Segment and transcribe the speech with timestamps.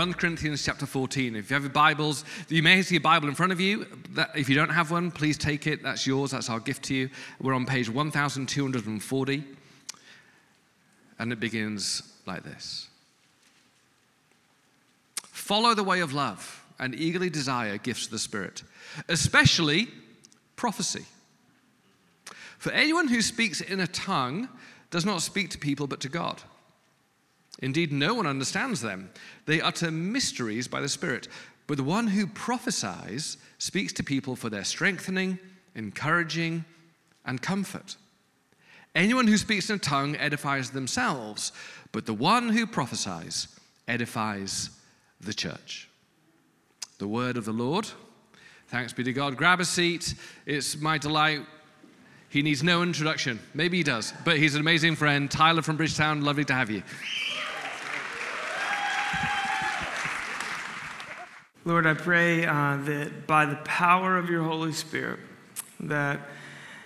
[0.00, 1.36] We're in 1 Corinthians chapter 14.
[1.36, 3.84] If you have your Bibles, you may see a Bible in front of you.
[4.34, 5.82] If you don't have one, please take it.
[5.82, 6.30] That's yours.
[6.30, 7.10] That's our gift to you.
[7.38, 9.44] We're on page 1240.
[11.18, 12.88] And it begins like this
[15.22, 18.62] Follow the way of love and eagerly desire gifts of the Spirit,
[19.10, 19.88] especially
[20.56, 21.04] prophecy.
[22.56, 24.48] For anyone who speaks in a tongue
[24.90, 26.40] does not speak to people but to God.
[27.60, 29.10] Indeed, no one understands them.
[29.46, 31.28] They utter mysteries by the Spirit.
[31.66, 35.38] But the one who prophesies speaks to people for their strengthening,
[35.74, 36.64] encouraging,
[37.24, 37.96] and comfort.
[38.94, 41.52] Anyone who speaks in a tongue edifies themselves,
[41.92, 43.46] but the one who prophesies
[43.86, 44.70] edifies
[45.20, 45.88] the church.
[46.98, 47.88] The word of the Lord.
[48.68, 49.36] Thanks be to God.
[49.36, 50.14] Grab a seat.
[50.46, 51.42] It's my delight.
[52.30, 53.40] He needs no introduction.
[53.54, 55.30] Maybe he does, but he's an amazing friend.
[55.30, 56.82] Tyler from Bridgetown, lovely to have you.
[61.66, 65.18] Lord, I pray uh, that by the power of your Holy Spirit
[65.80, 66.20] that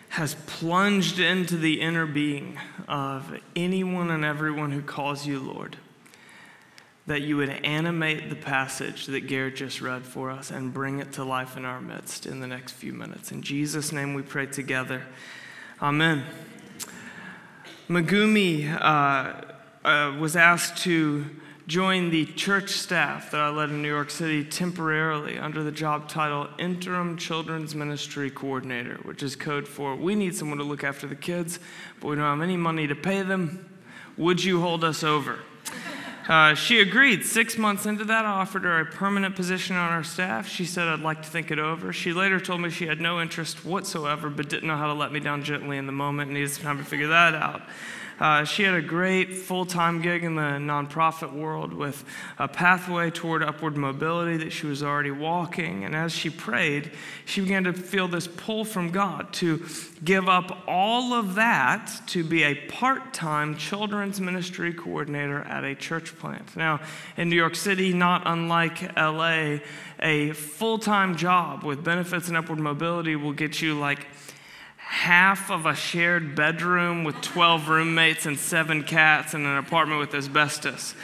[0.09, 2.59] has plunged into the inner being
[2.89, 5.77] of anyone and everyone who calls you Lord,
[7.07, 11.13] that you would animate the passage that Garrett just read for us and bring it
[11.13, 13.31] to life in our midst in the next few minutes.
[13.31, 15.03] In Jesus' name we pray together.
[15.81, 16.25] Amen.
[17.89, 21.27] Megumi uh, uh, was asked to
[21.67, 26.09] joined the church staff that I led in New York City temporarily under the job
[26.09, 31.07] title Interim Children's Ministry Coordinator, which is code for we need someone to look after
[31.07, 31.59] the kids,
[32.01, 33.71] but we don't have any money to pay them.
[34.19, 35.39] Would you hold us over?
[36.27, 37.23] Uh, she agreed.
[37.23, 40.49] Six months into that, I offered her a permanent position on our staff.
[40.49, 41.93] She said, I'd like to think it over.
[41.93, 45.13] She later told me she had no interest whatsoever, but didn't know how to let
[45.13, 47.61] me down gently in the moment and needed some time to figure that out.
[48.21, 52.05] Uh, she had a great full time gig in the nonprofit world with
[52.39, 55.85] a pathway toward upward mobility that she was already walking.
[55.85, 56.93] And as she prayed,
[57.25, 59.67] she began to feel this pull from God to
[60.05, 65.75] give up all of that to be a part time children's ministry coordinator at a
[65.75, 66.57] church plant.
[66.57, 66.81] Now,
[67.17, 69.59] in New York City, not unlike LA,
[70.01, 74.07] a full time job with benefits and upward mobility will get you like
[74.95, 80.15] half of a shared bedroom with 12 roommates and seven cats in an apartment with
[80.15, 80.95] asbestos.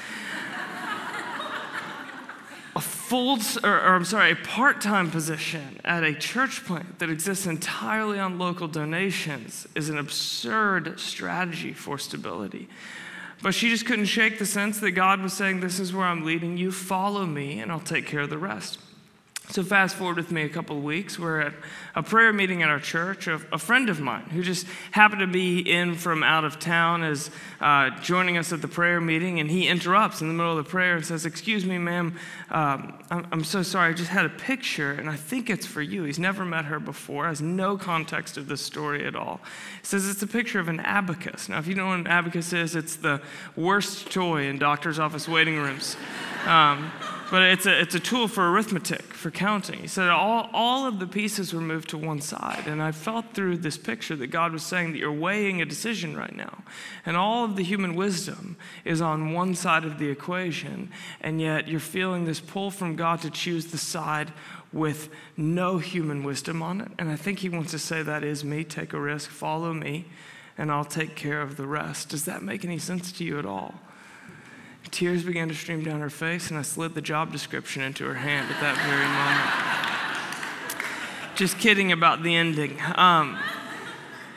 [2.77, 7.11] a full, or, or, I'm sorry, a part time position at a church plant that
[7.11, 12.69] exists entirely on local donations is an absurd strategy for stability.
[13.43, 16.25] But she just couldn't shake the sense that God was saying, This is where I'm
[16.25, 18.79] leading you, follow me, and I'll take care of the rest.
[19.51, 21.19] So, fast forward with me a couple of weeks.
[21.19, 21.55] We're at
[21.97, 23.27] a prayer meeting at our church.
[23.27, 27.03] A, a friend of mine who just happened to be in from out of town
[27.03, 30.65] is uh, joining us at the prayer meeting, and he interrupts in the middle of
[30.65, 32.17] the prayer and says, Excuse me, ma'am,
[32.53, 33.91] um, I'm, I'm, so sorry.
[33.91, 36.05] I just had a picture, and I think it's for you.
[36.05, 39.41] He's never met her before, has no context of this story at all.
[39.81, 41.49] He says it's a picture of an abacus.
[41.49, 43.21] Now, if you know what an abacus is, it's the
[43.57, 45.97] worst toy in doctor's office waiting rooms.
[46.47, 46.93] Um,
[47.31, 49.81] but it's a, it's a tool for arithmetic, for counting.
[49.81, 52.65] He said all, all of the pieces were moved to one side.
[52.67, 56.17] And I felt through this picture that God was saying that you're weighing a decision
[56.17, 56.65] right now.
[57.07, 60.91] And all of the human wisdom is on one side of the equation.
[61.21, 64.33] And yet you're feeling this pull from God to choose the side
[64.73, 66.91] with no human wisdom on it.
[66.99, 68.65] And I think He wants to say, That is me.
[68.65, 70.07] Take a risk, follow me,
[70.59, 72.09] and I'll take care of the rest.
[72.09, 73.75] Does that make any sense to you at all?
[74.91, 78.15] Tears began to stream down her face, and I slid the job description into her
[78.15, 79.47] hand at that very moment.
[81.37, 82.79] Just kidding about the ending.
[82.97, 83.39] Um,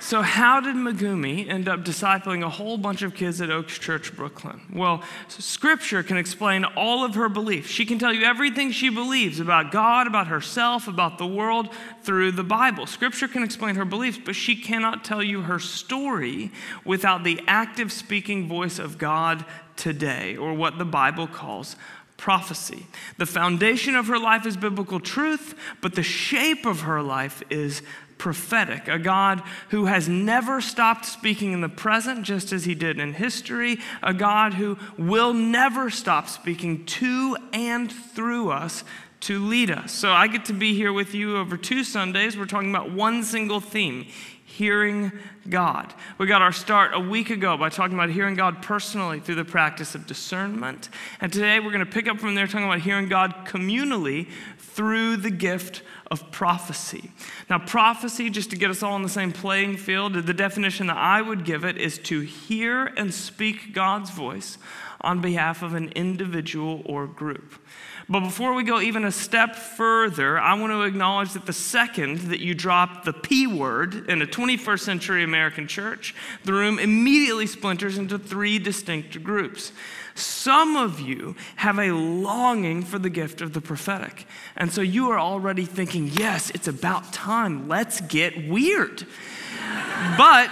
[0.04, 4.14] so, how did Megumi end up discipling a whole bunch of kids at Oaks Church,
[4.14, 4.60] Brooklyn?
[4.74, 7.70] Well, scripture can explain all of her beliefs.
[7.70, 11.70] She can tell you everything she believes about God, about herself, about the world
[12.04, 12.86] through the Bible.
[12.86, 16.52] Scripture can explain her beliefs, but she cannot tell you her story
[16.84, 19.46] without the active speaking voice of God
[19.76, 21.76] today, or what the Bible calls
[22.18, 22.88] prophecy.
[23.18, 27.82] The foundation of her life is biblical truth, but the shape of her life is
[28.18, 33.00] prophetic, a God who has never stopped speaking in the present, just as he did
[33.00, 38.86] in history, a God who will never stop speaking to and through us
[39.22, 39.92] to lead us.
[39.92, 42.38] So I get to be here with you over two Sundays.
[42.38, 44.08] We're talking about one single theme
[44.54, 45.12] hearing
[45.50, 45.92] God.
[46.20, 49.46] We got our start a week ago by talking about hearing God personally through the
[49.46, 50.90] practice of discernment.
[51.20, 54.30] And today we're going to pick up from there talking about hearing God communally
[54.60, 57.10] through the gift of prophecy.
[57.50, 60.98] Now, prophecy, just to get us all on the same playing field, the definition that
[60.98, 64.60] I would give it is to hear and speak God's voice
[65.02, 67.56] on behalf of an individual or group.
[68.10, 72.20] But before we go even a step further, I want to acknowledge that the second
[72.32, 76.14] that you drop the P word in a 21st century American church,
[76.44, 79.72] the room immediately splinters into three distinct groups.
[80.16, 84.28] Some of you have a longing for the gift of the prophetic.
[84.58, 87.68] And so you are already thinking, yes, it's about time.
[87.68, 89.08] Let's get weird.
[90.18, 90.52] but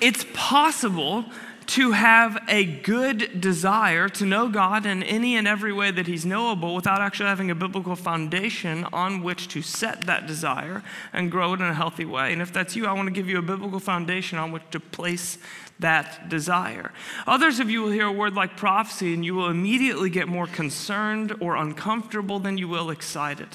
[0.00, 1.26] it's possible
[1.66, 6.26] to have a good desire to know God in any and every way that He's
[6.26, 10.82] knowable without actually having a biblical foundation on which to set that desire
[11.12, 12.32] and grow it in a healthy way.
[12.32, 14.80] And if that's you, I want to give you a biblical foundation on which to
[14.80, 15.38] place
[15.80, 16.92] that desire.
[17.26, 20.46] Others of you will hear a word like prophecy and you will immediately get more
[20.46, 23.48] concerned or uncomfortable than you will excited.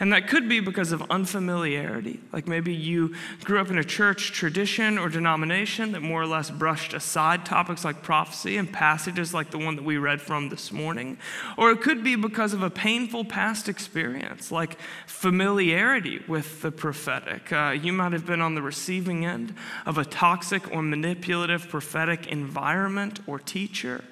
[0.00, 2.20] And that could be because of unfamiliarity.
[2.32, 3.14] Like maybe you
[3.44, 7.84] grew up in a church tradition or denomination that more or less brushed aside topics
[7.84, 11.18] like prophecy and passages like the one that we read from this morning.
[11.58, 17.52] Or it could be because of a painful past experience, like familiarity with the prophetic.
[17.52, 19.54] Uh, you might have been on the receiving end
[19.84, 24.02] of a toxic or manipulative prophetic environment or teacher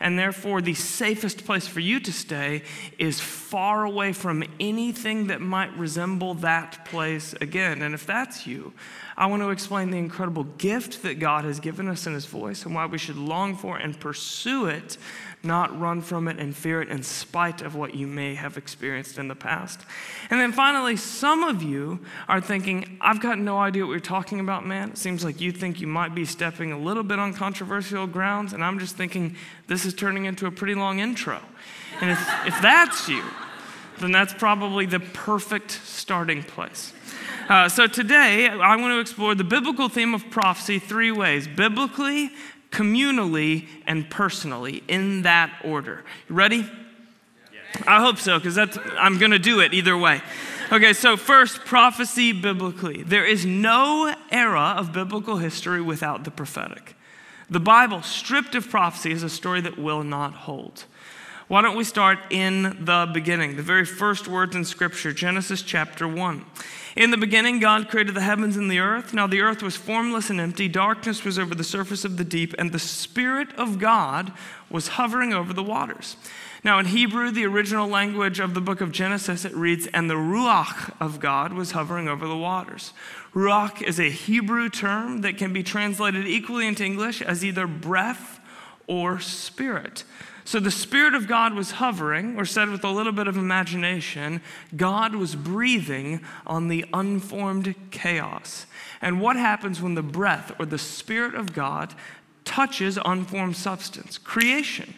[0.00, 2.62] and therefore the safest place for you to stay
[2.98, 7.80] is far away from anything that might resemble that place again.
[7.80, 8.74] And if that's you,
[9.16, 12.66] I want to explain the incredible gift that God has given us in His voice
[12.66, 14.98] and why we should long for and pursue it
[15.42, 19.18] not run from it and fear it in spite of what you may have experienced
[19.18, 19.80] in the past.
[20.30, 24.40] And then finally, some of you are thinking, I've got no idea what you're talking
[24.40, 24.90] about, man.
[24.90, 28.52] It seems like you think you might be stepping a little bit on controversial grounds,
[28.52, 29.36] and I'm just thinking
[29.68, 31.40] this is turning into a pretty long intro.
[32.00, 33.24] And if, if that's you,
[34.00, 36.92] then that's probably the perfect starting place.
[37.48, 42.30] Uh, so today, I want to explore the biblical theme of prophecy three ways biblically,
[42.70, 46.04] communally, and personally in that order.
[46.28, 46.70] You ready?
[47.86, 48.58] I hope so, because
[48.98, 50.20] I'm gonna do it either way.
[50.70, 53.02] Okay, so first, prophecy biblically.
[53.02, 56.94] There is no era of biblical history without the prophetic.
[57.48, 60.84] The Bible, stripped of prophecy, is a story that will not hold.
[61.48, 63.56] Why don't we start in the beginning?
[63.56, 66.44] The very first words in Scripture, Genesis chapter 1.
[66.94, 69.14] In the beginning, God created the heavens and the earth.
[69.14, 72.54] Now the earth was formless and empty, darkness was over the surface of the deep,
[72.58, 74.30] and the Spirit of God
[74.68, 76.18] was hovering over the waters.
[76.64, 80.16] Now, in Hebrew, the original language of the book of Genesis, it reads, And the
[80.16, 82.92] Ruach of God was hovering over the waters.
[83.32, 88.38] Ruach is a Hebrew term that can be translated equally into English as either breath
[88.86, 90.04] or spirit.
[90.48, 94.40] So the Spirit of God was hovering, or said with a little bit of imagination,
[94.74, 98.64] God was breathing on the unformed chaos.
[99.02, 101.92] And what happens when the breath or the Spirit of God
[102.46, 104.16] touches unformed substance?
[104.16, 104.94] Creation.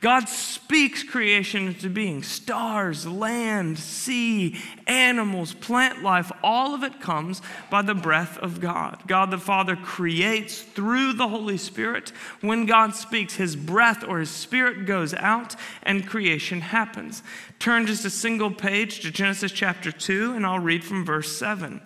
[0.00, 4.56] God speaks creation into being stars, land, sea,
[4.86, 6.32] animals, plant life.
[6.42, 9.02] All of it comes by the breath of God.
[9.06, 12.12] God the Father creates through the Holy Spirit.
[12.40, 17.22] When God speaks, his breath or his spirit goes out and creation happens.
[17.58, 21.82] Turn just a single page to Genesis chapter 2, and I'll read from verse 7.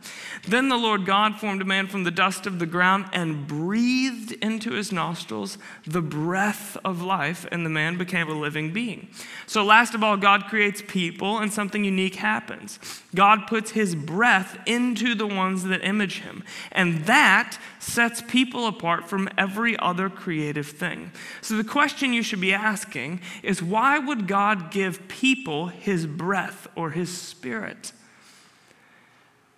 [0.46, 4.30] Then the Lord God formed a man from the dust of the ground and breathed
[4.40, 9.08] into his nostrils the breath of life, and the man became a living being.
[9.46, 12.78] So, last of all, God creates people, and something unique happens.
[13.14, 19.08] God puts his breath into the ones that image him, and that sets people apart
[19.08, 21.12] from every other creative thing.
[21.40, 26.66] So, the question you should be asking is why would God give people his breath
[26.74, 27.92] or his spirit?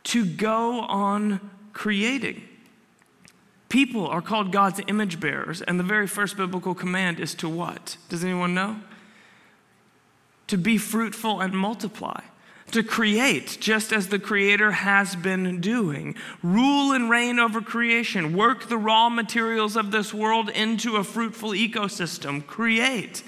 [0.07, 2.41] to go on creating.
[3.77, 7.99] People are called God's image bearers, and the very first biblical command is to what?
[8.09, 8.77] Does anyone know?
[10.47, 12.23] To be fruitful and multiply,
[12.71, 16.15] to create, just as the Creator has been doing.
[16.43, 21.51] Rule and reign over creation, work the raw materials of this world into a fruitful
[21.51, 23.23] ecosystem, create.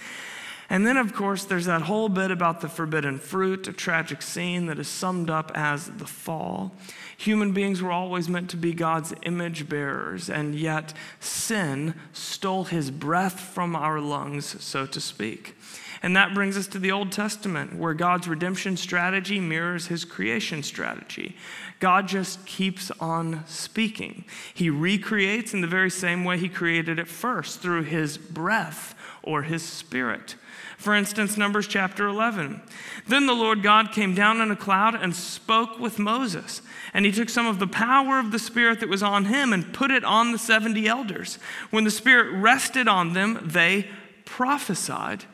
[0.70, 4.66] And then, of course, there's that whole bit about the forbidden fruit, a tragic scene
[4.66, 6.72] that is summed up as the fall.
[7.16, 12.90] Human beings were always meant to be God's image bearers, and yet sin stole his
[12.90, 15.56] breath from our lungs, so to speak.
[16.02, 20.62] And that brings us to the Old Testament, where God's redemption strategy mirrors his creation
[20.62, 21.34] strategy.
[21.80, 24.24] God just keeps on speaking.
[24.52, 29.42] He recreates in the very same way he created it first, through his breath or
[29.42, 30.36] his spirit.
[30.78, 32.62] For instance, Numbers chapter 11.
[33.08, 36.62] Then the Lord God came down in a cloud and spoke with Moses.
[36.94, 39.74] And he took some of the power of the Spirit that was on him and
[39.74, 41.40] put it on the 70 elders.
[41.70, 43.88] When the Spirit rested on them, they
[44.24, 45.24] prophesied,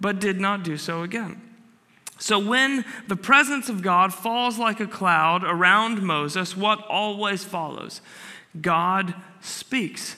[0.00, 1.40] but did not do so again.
[2.18, 8.02] So, when the presence of God falls like a cloud around Moses, what always follows?
[8.60, 10.16] God speaks.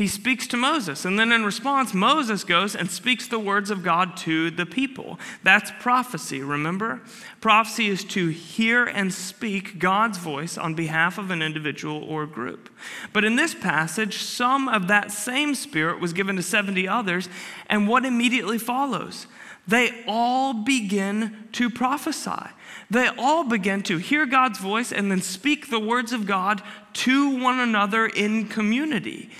[0.00, 3.82] He speaks to Moses, and then in response, Moses goes and speaks the words of
[3.82, 5.20] God to the people.
[5.42, 7.02] That's prophecy, remember?
[7.42, 12.70] Prophecy is to hear and speak God's voice on behalf of an individual or group.
[13.12, 17.28] But in this passage, some of that same spirit was given to 70 others,
[17.66, 19.26] and what immediately follows?
[19.68, 22.48] they all begin to prophesy.
[22.88, 26.62] They all begin to hear God's voice and then speak the words of God
[26.94, 29.30] to one another in community,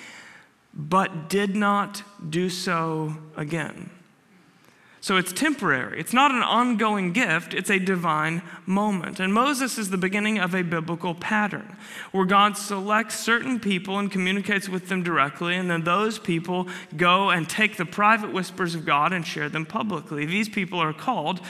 [0.89, 3.91] but did not do so again.
[5.03, 5.99] So it's temporary.
[5.99, 9.19] It's not an ongoing gift, it's a divine moment.
[9.19, 11.77] And Moses is the beginning of a biblical pattern
[12.13, 17.31] where God selects certain people and communicates with them directly, and then those people go
[17.31, 20.27] and take the private whispers of God and share them publicly.
[20.27, 21.41] These people are called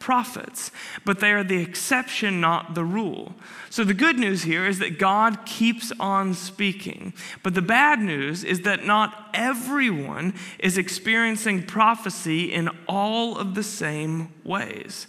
[0.00, 0.72] prophets,
[1.04, 3.34] but they are the exception, not the rule.
[3.68, 7.12] So the good news here is that God keeps on speaking.
[7.44, 13.62] But the bad news is that not everyone is experiencing prophecy in all of the
[13.62, 15.06] same ways.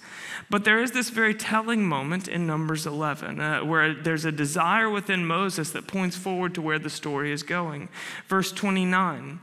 [0.50, 4.90] But there is this very telling moment in Numbers 11 uh, where there's a desire
[4.90, 7.90] within Moses that points forward to where the story is going.
[8.28, 9.40] Verse 29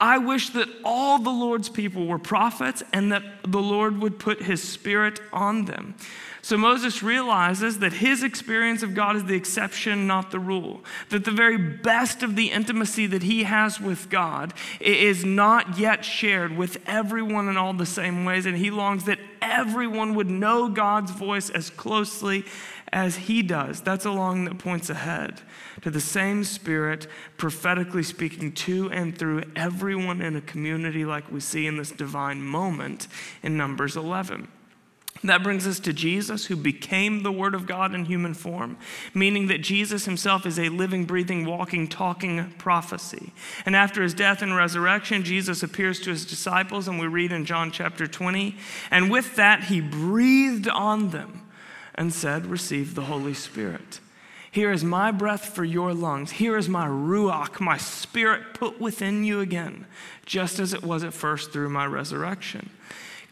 [0.00, 4.42] I wish that all the Lord's people were prophets and that the Lord would put
[4.42, 5.94] his spirit on them.
[6.44, 10.84] So Moses realizes that his experience of God is the exception, not the rule.
[11.10, 16.04] That the very best of the intimacy that he has with God is not yet
[16.04, 18.44] shared with everyone in all the same ways.
[18.44, 22.44] And he longs that everyone would know God's voice as closely
[22.92, 23.80] as he does.
[23.80, 25.40] That's a long that points ahead
[25.82, 27.06] to the same Spirit
[27.36, 32.42] prophetically speaking to and through everyone in a community, like we see in this divine
[32.42, 33.06] moment
[33.44, 34.48] in Numbers 11.
[35.24, 38.76] That brings us to Jesus, who became the Word of God in human form,
[39.14, 43.32] meaning that Jesus himself is a living, breathing, walking, talking prophecy.
[43.64, 47.44] And after his death and resurrection, Jesus appears to his disciples, and we read in
[47.44, 48.56] John chapter 20,
[48.90, 51.42] and with that, he breathed on them
[51.94, 54.00] and said, Receive the Holy Spirit.
[54.50, 56.32] Here is my breath for your lungs.
[56.32, 59.86] Here is my ruach, my spirit put within you again,
[60.26, 62.68] just as it was at first through my resurrection.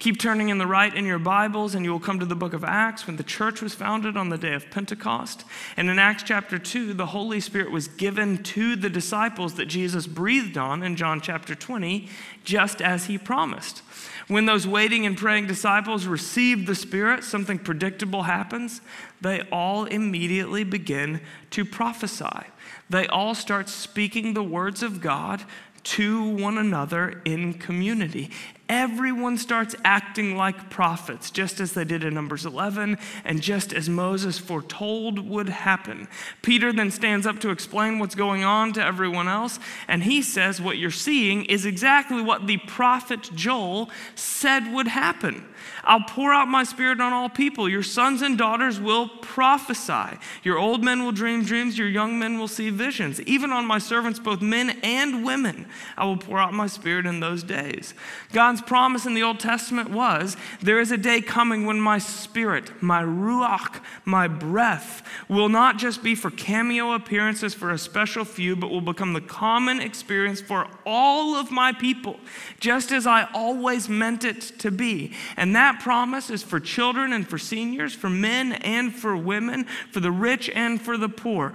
[0.00, 2.54] Keep turning in the right in your Bibles, and you will come to the book
[2.54, 5.44] of Acts when the church was founded on the day of Pentecost.
[5.76, 10.06] And in Acts chapter 2, the Holy Spirit was given to the disciples that Jesus
[10.06, 12.08] breathed on in John chapter 20,
[12.44, 13.82] just as he promised.
[14.26, 18.80] When those waiting and praying disciples received the Spirit, something predictable happens.
[19.20, 22.46] They all immediately begin to prophesy.
[22.88, 25.44] They all start speaking the words of God
[25.82, 28.30] to one another in community
[28.70, 33.88] everyone starts acting like prophets, just as they did in Numbers 11, and just as
[33.88, 36.06] Moses foretold would happen.
[36.40, 39.58] Peter then stands up to explain what's going on to everyone else,
[39.88, 45.44] and he says, What you're seeing is exactly what the prophet Joel said would happen.
[45.90, 47.68] I'll pour out my spirit on all people.
[47.68, 50.18] Your sons and daughters will prophesy.
[50.44, 51.76] Your old men will dream dreams.
[51.76, 53.20] Your young men will see visions.
[53.22, 55.66] Even on my servants, both men and women,
[55.98, 57.92] I will pour out my spirit in those days.
[58.32, 62.70] God's promise in the Old Testament was there is a day coming when my spirit,
[62.80, 68.54] my ruach, my breath, will not just be for cameo appearances for a special few,
[68.54, 72.20] but will become the common experience for all of my people,
[72.60, 75.14] just as I always meant it to be.
[75.36, 79.98] And that promise is for children and for seniors, for men and for women, for
[80.00, 81.52] the rich and for the poor.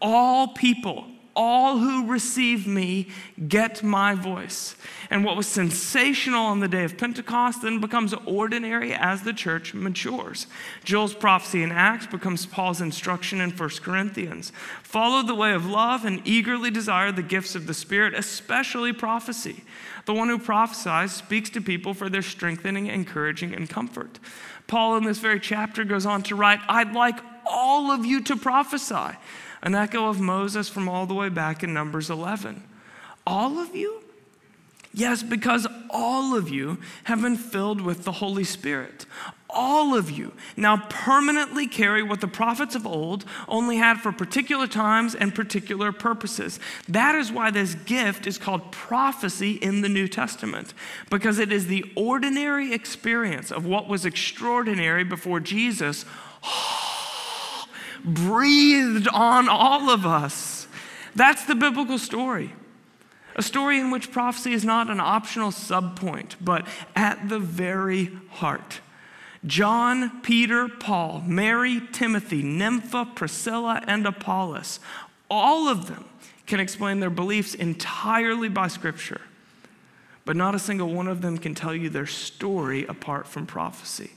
[0.00, 3.08] All people, all who receive me
[3.48, 4.76] get my voice.
[5.10, 9.74] And what was sensational on the day of Pentecost then becomes ordinary as the church
[9.74, 10.46] matures.
[10.84, 14.52] Joel's prophecy in Acts becomes Paul's instruction in 1 Corinthians.
[14.82, 19.64] Follow the way of love and eagerly desire the gifts of the Spirit, especially prophecy.
[20.06, 24.18] The one who prophesies speaks to people for their strengthening, encouraging, and comfort.
[24.66, 28.36] Paul, in this very chapter, goes on to write, I'd like all of you to
[28.36, 29.16] prophesy.
[29.64, 32.62] An echo of Moses from all the way back in Numbers 11.
[33.26, 34.02] All of you?
[34.92, 39.06] Yes, because all of you have been filled with the Holy Spirit
[39.54, 44.66] all of you now permanently carry what the prophets of old only had for particular
[44.66, 46.58] times and particular purposes.
[46.88, 50.74] That is why this gift is called prophecy in the New Testament,
[51.08, 56.04] because it is the ordinary experience of what was extraordinary before Jesus
[58.04, 60.68] breathed on all of us.
[61.14, 62.54] That's the biblical story.
[63.36, 68.80] A story in which prophecy is not an optional subpoint, but at the very heart.
[69.46, 74.80] John, Peter, Paul, Mary, Timothy, Nympha, Priscilla, and Apollos,
[75.30, 76.04] all of them
[76.46, 79.20] can explain their beliefs entirely by Scripture,
[80.24, 84.12] but not a single one of them can tell you their story apart from prophecy.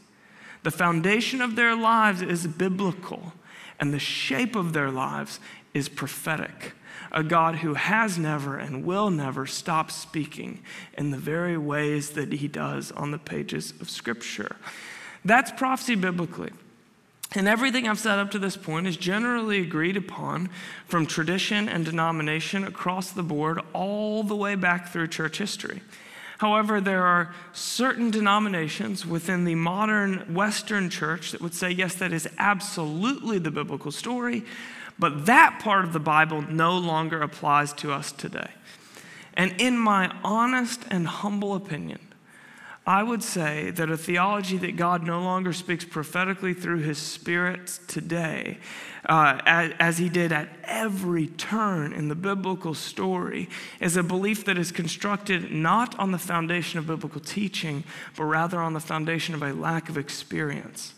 [0.64, 3.34] The foundation of their lives is biblical,
[3.80, 5.40] and the shape of their lives
[5.74, 6.74] is prophetic.
[7.12, 10.62] A God who has never and will never stop speaking
[10.98, 14.58] in the very ways that he does on the pages of Scripture.
[15.24, 16.52] That's prophecy biblically.
[17.36, 20.50] And everything I've said up to this point is generally agreed upon
[20.86, 25.82] from tradition and denomination across the board, all the way back through church history.
[26.38, 32.14] However, there are certain denominations within the modern Western church that would say, yes, that
[32.14, 34.44] is absolutely the biblical story,
[35.00, 38.52] but that part of the Bible no longer applies to us today.
[39.34, 42.00] And in my honest and humble opinion,
[42.88, 47.68] I would say that a theology that God no longer speaks prophetically through his spirit
[47.86, 48.60] today,
[49.06, 53.50] uh, as, as, he did at every turn in the biblical story,
[53.82, 57.84] is a belief that is constructed not on the foundation of biblical teaching,
[58.16, 60.94] but rather on the foundation of a lack of experience.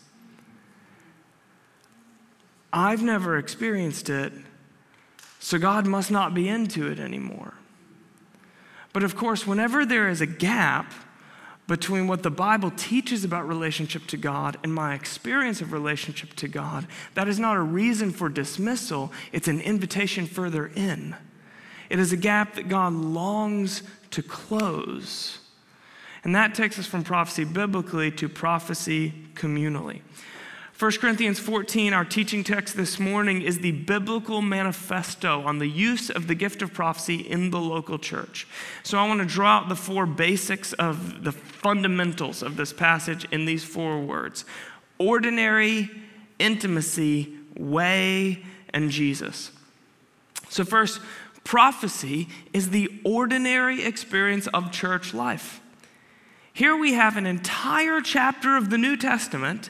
[2.72, 4.32] I've never experienced it,
[5.40, 7.54] so God must not be into it anymore.
[8.92, 10.92] But of course, whenever there is a gap,
[11.70, 16.48] between what the Bible teaches about relationship to God and my experience of relationship to
[16.48, 16.84] God,
[17.14, 21.14] that is not a reason for dismissal, it's an invitation further in.
[21.88, 25.38] It is a gap that God longs to close.
[26.24, 30.00] And that takes us from prophecy biblically to prophecy communally.
[30.80, 36.08] 1 Corinthians 14, our teaching text this morning, is the biblical manifesto on the use
[36.08, 38.48] of the gift of prophecy in the local church.
[38.82, 43.26] So I want to draw out the four basics of the fundamentals of this passage
[43.30, 44.46] in these four words
[44.96, 45.90] ordinary,
[46.38, 49.50] intimacy, way, and Jesus.
[50.48, 51.02] So, first,
[51.44, 55.60] prophecy is the ordinary experience of church life.
[56.54, 59.68] Here we have an entire chapter of the New Testament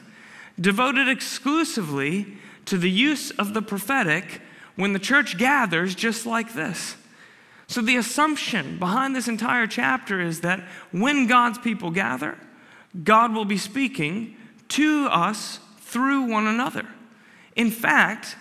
[0.61, 4.41] devoted exclusively to the use of the prophetic
[4.75, 6.95] when the church gathers just like this.
[7.67, 12.37] So, the assumption behind this entire chapter is that when God's people gather,
[13.03, 14.35] God will be speaking
[14.69, 16.85] to us through one another.
[17.55, 18.35] In fact,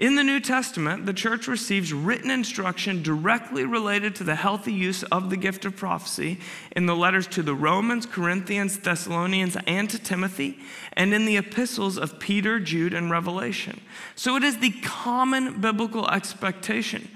[0.00, 5.02] in the New Testament, the church receives written instruction directly related to the healthy use
[5.02, 6.38] of the gift of prophecy
[6.72, 10.58] in the letters to the Romans, Corinthians, Thessalonians, and to Timothy,
[10.94, 13.78] and in the epistles of Peter, Jude, and Revelation.
[14.16, 17.10] So it is the common biblical expectation.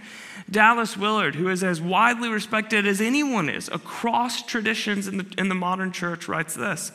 [0.50, 5.48] Dallas Willard, who is as widely respected as anyone is across traditions in the, in
[5.48, 6.92] the modern church, writes this.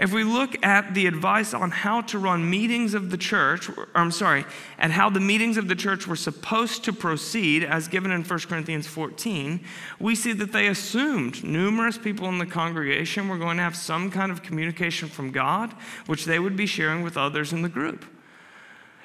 [0.00, 3.86] If we look at the advice on how to run meetings of the church, or,
[3.94, 4.46] I'm sorry,
[4.78, 8.38] at how the meetings of the church were supposed to proceed, as given in 1
[8.40, 9.60] Corinthians 14,
[9.98, 14.10] we see that they assumed numerous people in the congregation were going to have some
[14.10, 15.74] kind of communication from God,
[16.06, 18.06] which they would be sharing with others in the group.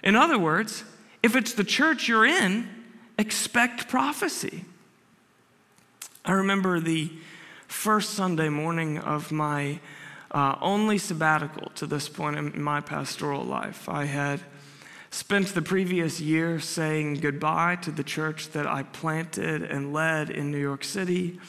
[0.01, 0.85] In other words,
[1.21, 2.69] if it's the church you're in,
[3.19, 4.63] expect prophecy.
[6.23, 7.11] I remember the
[7.67, 9.81] first Sunday morning of my
[10.35, 13.87] uh, only sabbatical to this point in my pastoral life.
[13.87, 14.41] I had
[15.09, 20.51] spent the previous year saying goodbye to the church that I planted and led in
[20.51, 21.39] New York City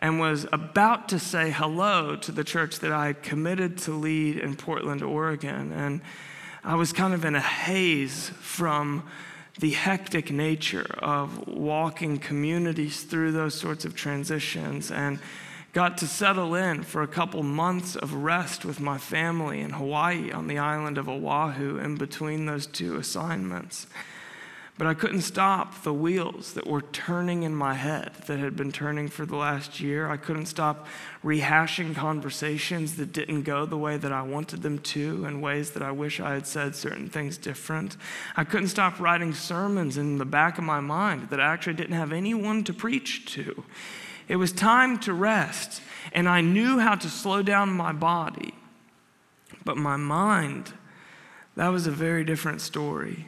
[0.00, 4.38] and was about to say hello to the church that I had committed to lead
[4.38, 5.70] in Portland, Oregon.
[5.70, 6.00] And
[6.64, 9.04] I was kind of in a haze from
[9.60, 15.20] the hectic nature of walking communities through those sorts of transitions and
[15.76, 20.32] got to settle in for a couple months of rest with my family in Hawaii
[20.32, 23.86] on the island of Oahu in between those two assignments.
[24.78, 28.72] But I couldn't stop the wheels that were turning in my head that had been
[28.72, 30.08] turning for the last year.
[30.08, 30.86] I couldn't stop
[31.22, 35.82] rehashing conversations that didn't go the way that I wanted them to, in ways that
[35.82, 37.98] I wish I had said certain things different.
[38.34, 41.96] I couldn't stop writing sermons in the back of my mind that I actually didn't
[41.96, 43.62] have anyone to preach to.
[44.28, 48.54] It was time to rest, and I knew how to slow down my body
[49.64, 50.72] But my mind,
[51.56, 53.26] that was a very different story.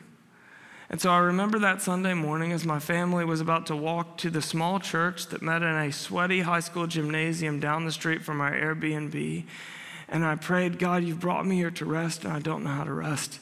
[0.89, 4.31] And so I remember that Sunday morning as my family was about to walk to
[4.31, 8.41] the small church that met in a sweaty high school gymnasium down the street from
[8.41, 9.45] our Airbnb.
[10.09, 12.85] And I prayed, God, you've brought me here to rest, and I don't know how
[12.85, 13.41] to rest.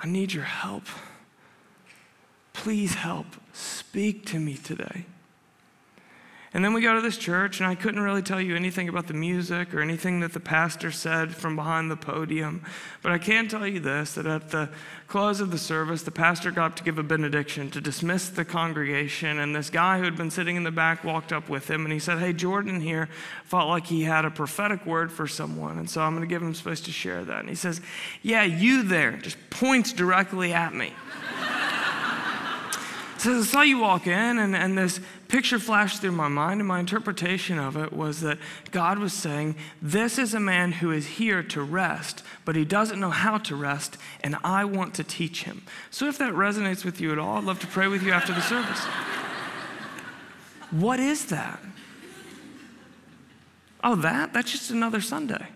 [0.00, 0.84] I need your help.
[2.52, 3.26] Please help.
[3.52, 5.06] Speak to me today.
[6.54, 9.06] And then we go to this church, and I couldn't really tell you anything about
[9.06, 12.64] the music or anything that the pastor said from behind the podium.
[13.02, 14.70] But I can tell you this that at the
[15.08, 18.46] close of the service, the pastor got up to give a benediction to dismiss the
[18.46, 19.38] congregation.
[19.38, 21.92] And this guy who had been sitting in the back walked up with him, and
[21.92, 23.10] he said, Hey, Jordan here
[23.44, 25.78] felt like he had a prophetic word for someone.
[25.78, 27.40] And so I'm going to give him space to share that.
[27.40, 27.82] And he says,
[28.22, 30.94] Yeah, you there, just points directly at me.
[33.18, 36.68] So I saw you walk in, and, and this picture flashed through my mind, and
[36.68, 38.38] my interpretation of it was that
[38.70, 43.00] God was saying, This is a man who is here to rest, but he doesn't
[43.00, 45.62] know how to rest, and I want to teach him.
[45.90, 48.32] So if that resonates with you at all, I'd love to pray with you after
[48.32, 48.84] the service.
[50.70, 51.58] what is that?
[53.82, 54.32] Oh, that?
[54.32, 55.48] That's just another Sunday.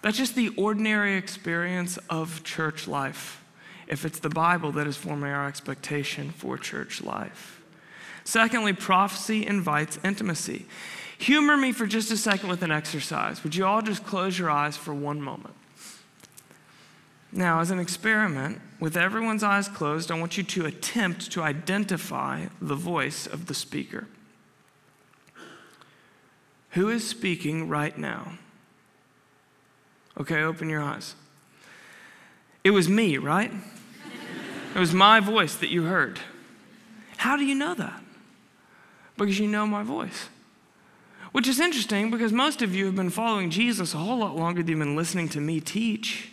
[0.00, 3.37] That's just the ordinary experience of church life
[3.88, 7.60] if it's the Bible that is forming our expectation for church life.
[8.24, 10.66] Secondly, prophecy invites intimacy.
[11.18, 13.42] Humor me for just a second with an exercise.
[13.42, 15.54] Would you all just close your eyes for one moment?
[17.32, 22.46] Now, as an experiment, with everyone's eyes closed, I want you to attempt to identify
[22.60, 24.06] the voice of the speaker.
[26.70, 28.32] Who is speaking right now?
[30.18, 31.14] Okay, open your eyes.
[32.68, 33.50] It was me, right?
[34.74, 36.20] It was my voice that you heard.
[37.16, 38.02] How do you know that?
[39.16, 40.28] Because you know my voice.
[41.32, 44.62] Which is interesting because most of you have been following Jesus a whole lot longer
[44.62, 46.30] than you've been listening to me teach.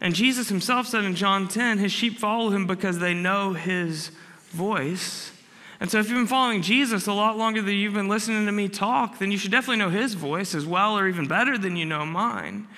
[0.00, 4.12] And Jesus himself said in John 10, his sheep follow him because they know his
[4.52, 5.32] voice.
[5.80, 8.52] And so if you've been following Jesus a lot longer than you've been listening to
[8.52, 11.76] me talk, then you should definitely know his voice as well or even better than
[11.76, 12.68] you know mine.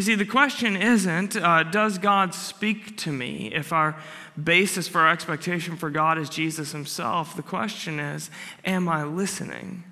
[0.00, 3.52] You see, the question isn't, uh, does God speak to me?
[3.52, 3.94] If our
[4.42, 8.30] basis for our expectation for God is Jesus himself, the question is,
[8.64, 9.84] am I listening?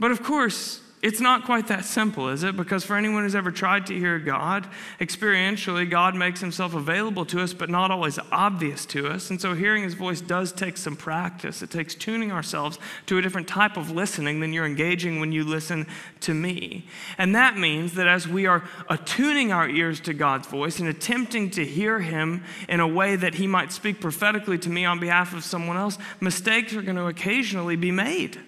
[0.00, 2.56] But of course, it's not quite that simple, is it?
[2.56, 4.66] Because for anyone who's ever tried to hear God,
[4.98, 9.28] experientially, God makes himself available to us, but not always obvious to us.
[9.28, 11.60] And so hearing his voice does take some practice.
[11.60, 15.44] It takes tuning ourselves to a different type of listening than you're engaging when you
[15.44, 15.86] listen
[16.20, 16.86] to me.
[17.18, 21.50] And that means that as we are attuning our ears to God's voice and attempting
[21.50, 25.34] to hear him in a way that he might speak prophetically to me on behalf
[25.34, 28.40] of someone else, mistakes are going to occasionally be made.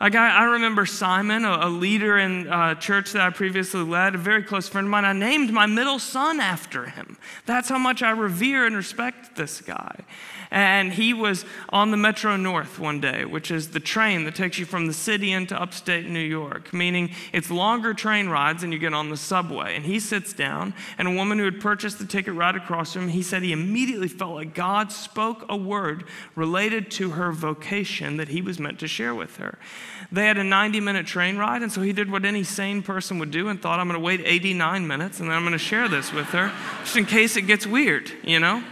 [0.00, 3.82] Like I, I remember Simon, a, a leader in a uh, church that I previously
[3.82, 5.04] led, a very close friend of mine.
[5.04, 7.16] I named my middle son after him.
[7.46, 10.04] That's how much I revere and respect this guy.
[10.50, 14.58] And he was on the Metro North one day, which is the train that takes
[14.58, 18.78] you from the city into upstate New York, meaning it's longer train rides than you
[18.78, 19.76] get on the subway.
[19.76, 23.02] And he sits down, and a woman who had purchased the ticket right across from
[23.02, 26.04] him, he said he immediately felt like God spoke a word
[26.34, 29.58] related to her vocation that he was meant to share with her.
[30.12, 33.18] They had a 90 minute train ride, and so he did what any sane person
[33.18, 35.58] would do and thought, I'm going to wait 89 minutes and then I'm going to
[35.58, 38.62] share this with her, just in case it gets weird, you know?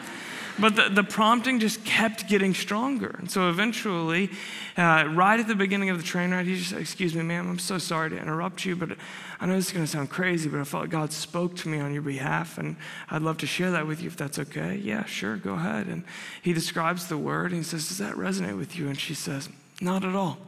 [0.58, 3.16] But the, the prompting just kept getting stronger.
[3.18, 4.30] And so eventually,
[4.76, 7.50] uh, right at the beginning of the train ride, he just said, Excuse me, ma'am,
[7.50, 8.96] I'm so sorry to interrupt you, but
[9.40, 11.68] I know this is going to sound crazy, but I felt like God spoke to
[11.68, 12.76] me on your behalf, and
[13.10, 14.76] I'd love to share that with you if that's okay.
[14.76, 15.88] Yeah, sure, go ahead.
[15.88, 16.04] And
[16.40, 18.86] he describes the word, and he says, Does that resonate with you?
[18.86, 19.48] And she says,
[19.80, 20.38] Not at all.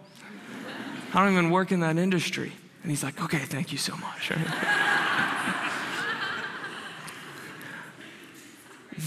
[1.15, 2.53] I don't even work in that industry.
[2.83, 4.31] And he's like, Okay, thank you so much.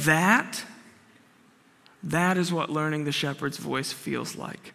[0.04, 0.66] that
[2.04, 4.74] that is what learning the shepherd's voice feels like.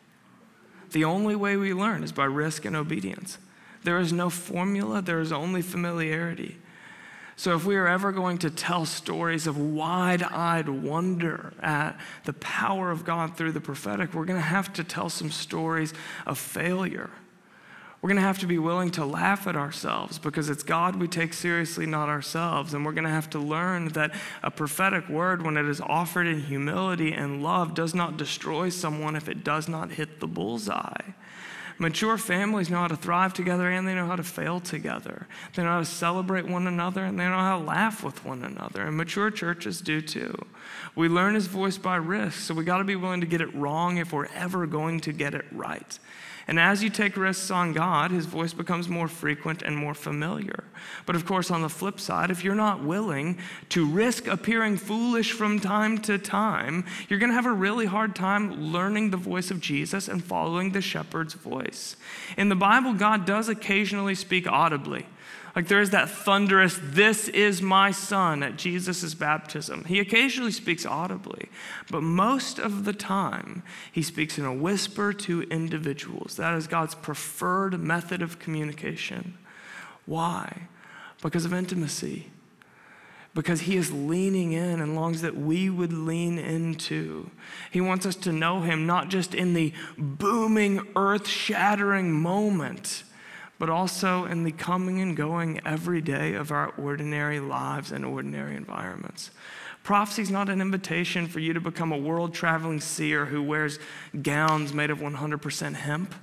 [0.91, 3.39] The only way we learn is by risk and obedience.
[3.83, 6.59] There is no formula, there is only familiarity.
[7.37, 12.33] So, if we are ever going to tell stories of wide eyed wonder at the
[12.35, 15.93] power of God through the prophetic, we're going to have to tell some stories
[16.27, 17.11] of failure
[18.05, 21.09] we're going to have to be willing to laugh at ourselves because it's God we
[21.09, 22.75] take seriously, not ourselves.
[22.75, 26.27] And we're going to have to learn that a prophetic word, when it is offered
[26.27, 31.01] in humility and love, does not destroy someone if it does not hit the bullseye.
[31.79, 35.27] Mature families know how to thrive together and they know how to fail together.
[35.55, 38.45] They know how to celebrate one another and they know how to laugh with one
[38.45, 38.83] another.
[38.83, 40.35] And mature churches do too.
[40.95, 43.55] We learn his voice by risk, so we got to be willing to get it
[43.55, 45.99] wrong if we're ever going to get it right.
[46.47, 50.65] And as you take risks on God, his voice becomes more frequent and more familiar.
[51.07, 53.39] But of course, on the flip side, if you're not willing
[53.71, 58.15] to risk appearing foolish from time to time, you're going to have a really hard
[58.15, 61.97] time learning the voice of Jesus and following the shepherd's voice.
[62.37, 65.07] In the Bible, God does occasionally speak audibly.
[65.55, 69.85] Like there is that thunderous, this is my son at Jesus' baptism.
[69.85, 71.49] He occasionally speaks audibly,
[71.91, 73.63] but most of the time,
[73.93, 76.37] he speaks in a whisper to individuals.
[76.37, 79.39] That is God's preferred method of communication.
[80.07, 80.69] Why?
[81.23, 82.31] Because of intimacy.
[83.33, 87.31] Because he is leaning in and longs that we would lean into.
[87.71, 93.05] He wants us to know him not just in the booming, earth shattering moment
[93.59, 98.57] but also in the coming and going every day of our ordinary lives and ordinary
[98.57, 99.31] environments.
[99.83, 103.79] Prophecy is not an invitation for you to become a world traveling seer who wears
[104.23, 106.15] gowns made of 100% hemp.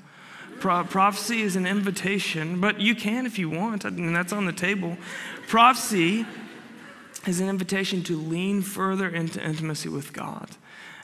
[0.60, 4.46] Pro- prophecy is an invitation, but you can if you want, I mean, that's on
[4.46, 4.98] the table.
[5.48, 6.26] Prophecy
[7.28, 10.50] is an invitation to lean further into intimacy with God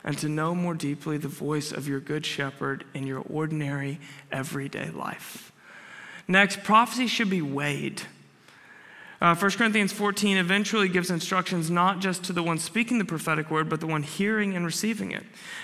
[0.03, 3.99] and to know more deeply the voice of your good shepherd in your ordinary,
[4.31, 5.51] everyday life.
[6.27, 8.01] Next, prophecy should be weighed.
[9.19, 13.49] Uh, 1 Corinthians 14 eventually gives instructions not just to the one speaking the prophetic
[13.49, 15.23] word, but the one hearing and receiving it.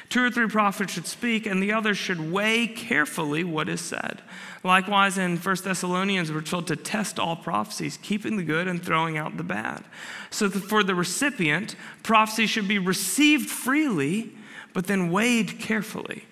[0.10, 4.24] Two or three prophets should speak, and the others should weigh carefully what is said.
[4.64, 9.18] Likewise, in 1 Thessalonians, we're told to test all prophecies, keeping the good and throwing
[9.18, 9.84] out the bad.
[10.32, 14.32] So, for the recipient, prophecy should be received freely,
[14.74, 16.24] but then weighed carefully.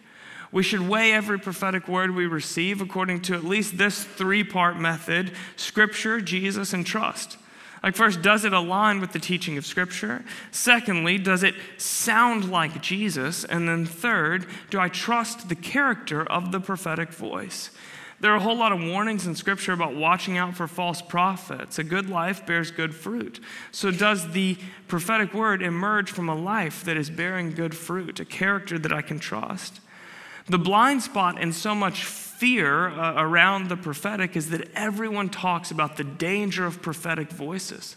[0.52, 4.78] We should weigh every prophetic word we receive according to at least this three part
[4.78, 7.38] method Scripture, Jesus, and trust.
[7.84, 10.24] Like, first, does it align with the teaching of Scripture?
[10.52, 13.44] Secondly, does it sound like Jesus?
[13.44, 17.72] And then, third, do I trust the character of the prophetic voice?
[18.20, 21.80] There are a whole lot of warnings in Scripture about watching out for false prophets.
[21.80, 23.40] A good life bears good fruit.
[23.72, 28.26] So, does the prophetic word emerge from a life that is bearing good fruit, a
[28.26, 29.80] character that I can trust?
[30.52, 35.72] The blind spot and so much fear uh, around the prophetic is that everyone talks
[35.72, 37.96] about the danger of prophetic voices.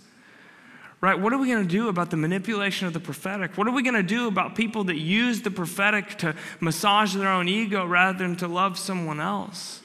[1.01, 1.19] Right?
[1.19, 3.59] What are we going to do about the manipulation of the prophetic?
[3.59, 7.27] What are we going to do about people that use the prophetic to massage their
[7.27, 9.81] own ego rather than to love someone else?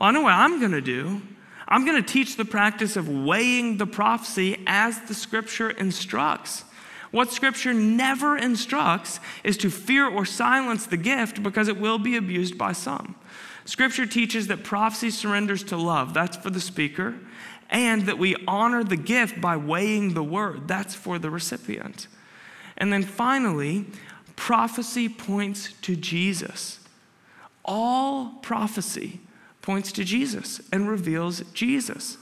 [0.00, 1.22] Well, I know what I'm going to do.
[1.68, 6.64] I'm going to teach the practice of weighing the prophecy as the scripture instructs.
[7.14, 12.16] What Scripture never instructs is to fear or silence the gift because it will be
[12.16, 13.14] abused by some.
[13.64, 17.14] Scripture teaches that prophecy surrenders to love, that's for the speaker,
[17.70, 22.08] and that we honor the gift by weighing the word, that's for the recipient.
[22.76, 23.86] And then finally,
[24.34, 26.80] prophecy points to Jesus.
[27.64, 29.20] All prophecy
[29.62, 32.18] points to Jesus and reveals Jesus.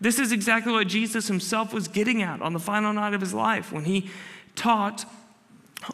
[0.00, 3.34] This is exactly what Jesus himself was getting at on the final night of his
[3.34, 4.10] life when he
[4.54, 5.04] taught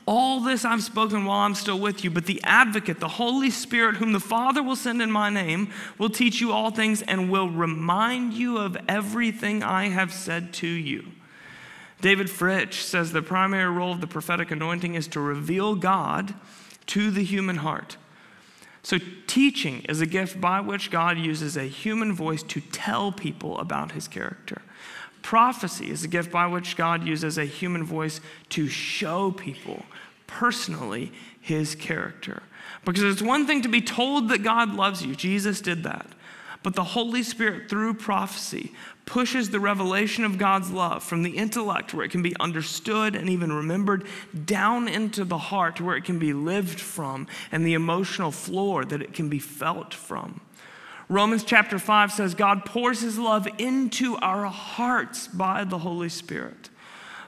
[0.07, 3.97] all this I've spoken while I'm still with you, but the advocate, the Holy Spirit,
[3.97, 7.49] whom the Father will send in my name, will teach you all things and will
[7.49, 11.07] remind you of everything I have said to you.
[12.01, 16.35] David Fritsch says the primary role of the prophetic anointing is to reveal God
[16.87, 17.97] to the human heart.
[18.83, 23.59] So, teaching is a gift by which God uses a human voice to tell people
[23.59, 24.62] about his character.
[25.23, 29.85] Prophecy is a gift by which God uses a human voice to show people
[30.27, 32.43] personally his character.
[32.85, 36.07] Because it's one thing to be told that God loves you, Jesus did that.
[36.62, 38.73] But the Holy Spirit, through prophecy,
[39.11, 43.29] pushes the revelation of God's love from the intellect, where it can be understood and
[43.29, 44.07] even remembered,
[44.44, 49.03] down into the heart, where it can be lived from, and the emotional floor that
[49.03, 50.40] it can be felt from.
[51.09, 56.70] Romans chapter 5 says God pours his love into our hearts by the Holy Spirit.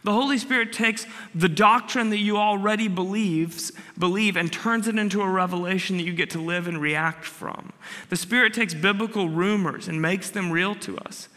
[0.05, 5.21] The Holy Spirit takes the doctrine that you already believes, believe and turns it into
[5.21, 7.73] a revelation that you get to live and react from.
[8.09, 11.29] The Spirit takes biblical rumors and makes them real to us.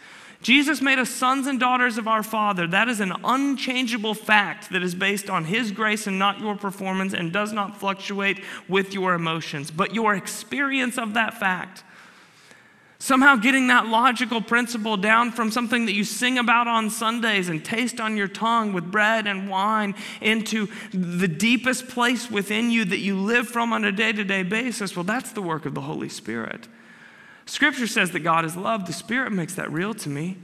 [0.46, 2.68] Jesus made us sons and daughters of our Father.
[2.68, 7.16] That is an unchangeable fact that is based on His grace and not your performance
[7.16, 9.72] and does not fluctuate with your emotions.
[9.72, 11.84] But your experience of that fact
[13.06, 17.64] Somehow getting that logical principle down from something that you sing about on Sundays and
[17.64, 23.00] taste on your tongue with bread and wine into the deepest place within you that
[23.00, 24.96] you live from on a day to day basis.
[24.96, 26.68] Well, that's the work of the Holy Spirit.
[27.46, 28.86] Scripture says that God is love.
[28.86, 30.38] The Spirit makes that real to me.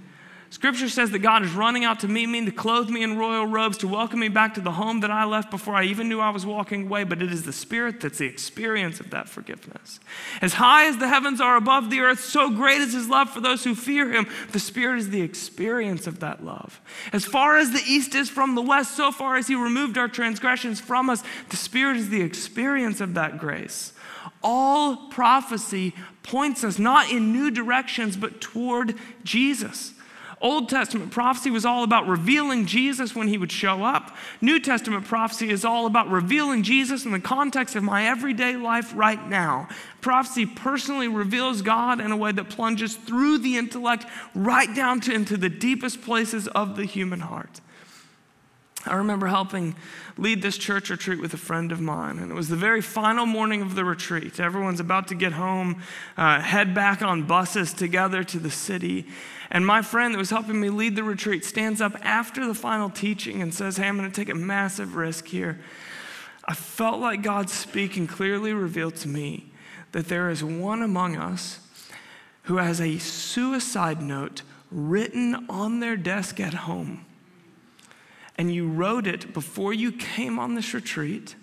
[0.52, 3.46] Scripture says that God is running out to meet me, to clothe me in royal
[3.46, 6.20] robes, to welcome me back to the home that I left before I even knew
[6.20, 7.06] I was walking away.
[7.06, 10.02] But it is the Spirit that's the experience of that forgiveness.
[10.42, 13.40] As high as the heavens are above the earth, so great is His love for
[13.40, 14.28] those who fear Him.
[14.52, 16.82] The Spirit is the experience of that love.
[17.14, 20.10] As far as the east is from the west, so far as He removed our
[20.10, 23.94] transgressions from us, the Spirit is the experience of that grace.
[24.44, 29.94] All prophecy points us not in new directions, but toward Jesus.
[30.42, 34.16] Old Testament prophecy was all about revealing Jesus when he would show up.
[34.42, 38.92] New Testament prophecy is all about revealing Jesus in the context of my everyday life
[38.96, 39.70] right now.
[40.02, 45.14] Prophecy personally reveals God in a way that plunges through the intellect right down to
[45.14, 47.62] into the deepest places of the human heart.
[48.86, 49.76] I remember helping
[50.18, 53.26] lead this church retreat with a friend of mine, and it was the very final
[53.26, 54.40] morning of the retreat.
[54.40, 55.82] Everyone's about to get home,
[56.18, 59.08] uh, head back on buses together to the city.
[59.52, 62.90] And my friend that was helping me lead the retreat stands up after the final
[62.90, 65.60] teaching and says, Hey, I'm going to take a massive risk here.
[66.46, 69.52] I felt like God speaking clearly revealed to me
[69.92, 71.60] that there is one among us
[72.44, 74.42] who has a suicide note
[74.72, 77.06] written on their desk at home.
[78.42, 81.36] And you wrote it before you came on this retreat.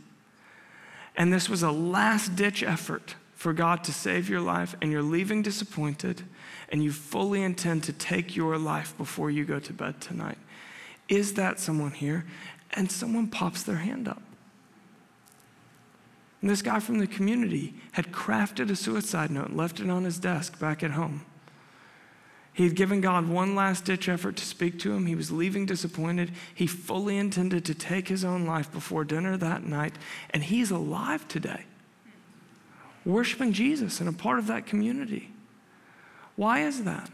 [1.14, 5.00] And this was a last ditch effort for God to save your life, and you're
[5.00, 6.24] leaving disappointed
[6.70, 10.38] and you fully intend to take your life before you go to bed tonight.
[11.08, 12.26] Is that someone here?
[12.72, 14.20] And someone pops their hand up.
[16.40, 20.02] And this guy from the community had crafted a suicide note and left it on
[20.02, 21.24] his desk back at home.
[22.58, 25.06] He had given God one last ditch effort to speak to him.
[25.06, 26.32] He was leaving disappointed.
[26.52, 29.94] He fully intended to take his own life before dinner that night,
[30.30, 31.66] and he's alive today,
[33.04, 35.30] worshiping Jesus and a part of that community.
[36.34, 37.08] Why is that?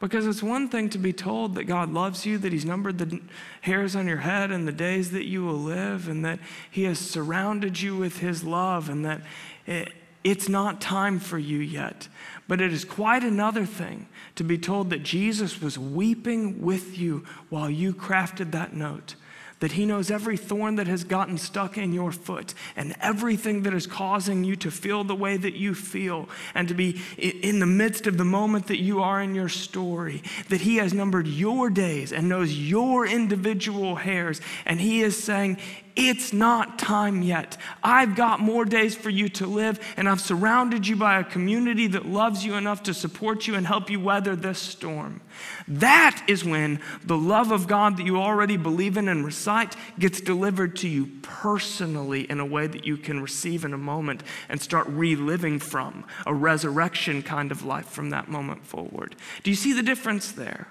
[0.00, 3.20] Because it's one thing to be told that God loves you, that He's numbered the
[3.60, 6.98] hairs on your head and the days that you will live, and that He has
[6.98, 9.20] surrounded you with His love, and that
[9.64, 9.92] it,
[10.24, 12.08] it's not time for you yet.
[12.48, 17.24] But it is quite another thing to be told that Jesus was weeping with you
[17.50, 19.14] while you crafted that note
[19.60, 23.74] that He knows every thorn that has gotten stuck in your foot and everything that
[23.74, 27.66] is causing you to feel the way that you feel and to be in the
[27.66, 30.22] midst of the moment that you are in your story.
[30.48, 34.40] That He has numbered your days and knows your individual hairs.
[34.64, 35.58] And He is saying,
[35.98, 37.56] it's not time yet.
[37.82, 41.88] I've got more days for you to live, and I've surrounded you by a community
[41.88, 45.20] that loves you enough to support you and help you weather this storm.
[45.66, 50.20] That is when the love of God that you already believe in and recite gets
[50.20, 54.62] delivered to you personally in a way that you can receive in a moment and
[54.62, 59.16] start reliving from a resurrection kind of life from that moment forward.
[59.42, 60.68] Do you see the difference there?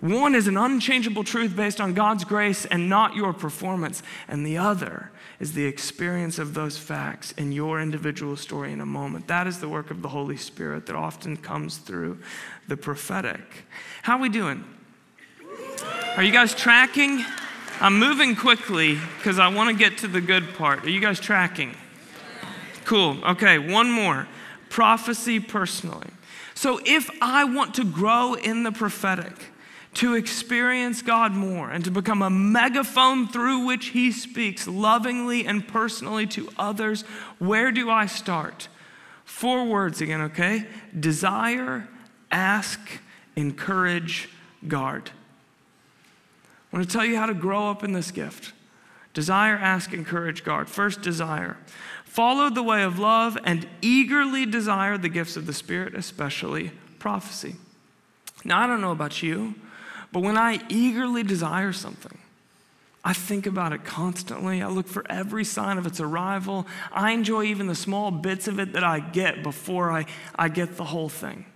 [0.00, 4.56] One is an unchangeable truth based on God's grace and not your performance, and the
[4.56, 5.10] other
[5.40, 9.26] is the experience of those facts in your individual story in a moment.
[9.26, 12.18] That is the work of the Holy Spirit that often comes through
[12.68, 13.40] the prophetic.
[14.02, 14.64] How are we doing?
[16.16, 17.24] Are you guys tracking?
[17.80, 20.84] I'm moving quickly because I want to get to the good part.
[20.84, 21.74] Are you guys tracking?
[22.84, 23.24] Cool.
[23.24, 24.26] Okay, one more.
[24.68, 26.08] Prophecy personally.
[26.54, 29.52] So if I want to grow in the prophetic,
[29.94, 35.66] to experience God more and to become a megaphone through which He speaks lovingly and
[35.66, 37.02] personally to others,
[37.38, 38.68] where do I start?
[39.24, 40.66] Four words again, okay?
[40.98, 41.88] Desire,
[42.30, 42.80] ask,
[43.36, 44.28] encourage,
[44.66, 45.10] guard.
[46.72, 48.52] I want to tell you how to grow up in this gift.
[49.14, 50.68] Desire, ask, encourage, guard.
[50.68, 51.56] First, desire.
[52.04, 57.56] Follow the way of love and eagerly desire the gifts of the Spirit, especially prophecy.
[58.44, 59.54] Now, I don't know about you,
[60.12, 62.18] but when I eagerly desire something,
[63.04, 64.62] I think about it constantly.
[64.62, 66.66] I look for every sign of its arrival.
[66.92, 70.76] I enjoy even the small bits of it that I get before I, I get
[70.76, 71.46] the whole thing.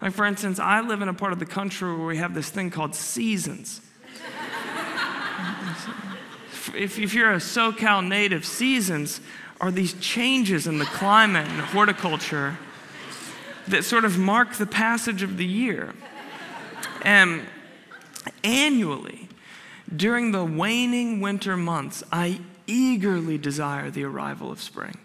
[0.00, 2.50] Like, for instance, I live in a part of the country where we have this
[2.50, 3.80] thing called seasons.
[6.74, 9.20] if, if you're a SoCal native, seasons
[9.60, 12.58] are these changes in the climate and horticulture
[13.68, 15.94] that sort of mark the passage of the year.
[17.02, 17.42] And
[18.44, 19.28] annually,
[19.94, 24.98] during the waning winter months, I eagerly desire the arrival of spring.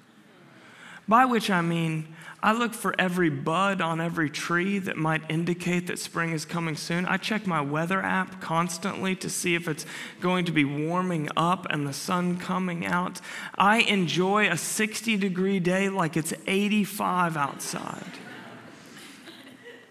[1.07, 2.07] By which I mean,
[2.43, 6.76] I look for every bud on every tree that might indicate that spring is coming
[6.76, 7.05] soon.
[7.05, 9.86] I check my weather app constantly to see if it's
[10.19, 13.22] going to be warming up and the sun coming out.
[13.55, 18.17] I enjoy a 60 degree day like it's 85 outside.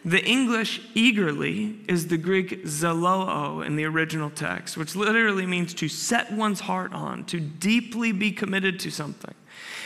[0.04, 5.88] The English eagerly is the Greek zeloo in the original text, which literally means to
[5.88, 9.34] set one's heart on, to deeply be committed to something.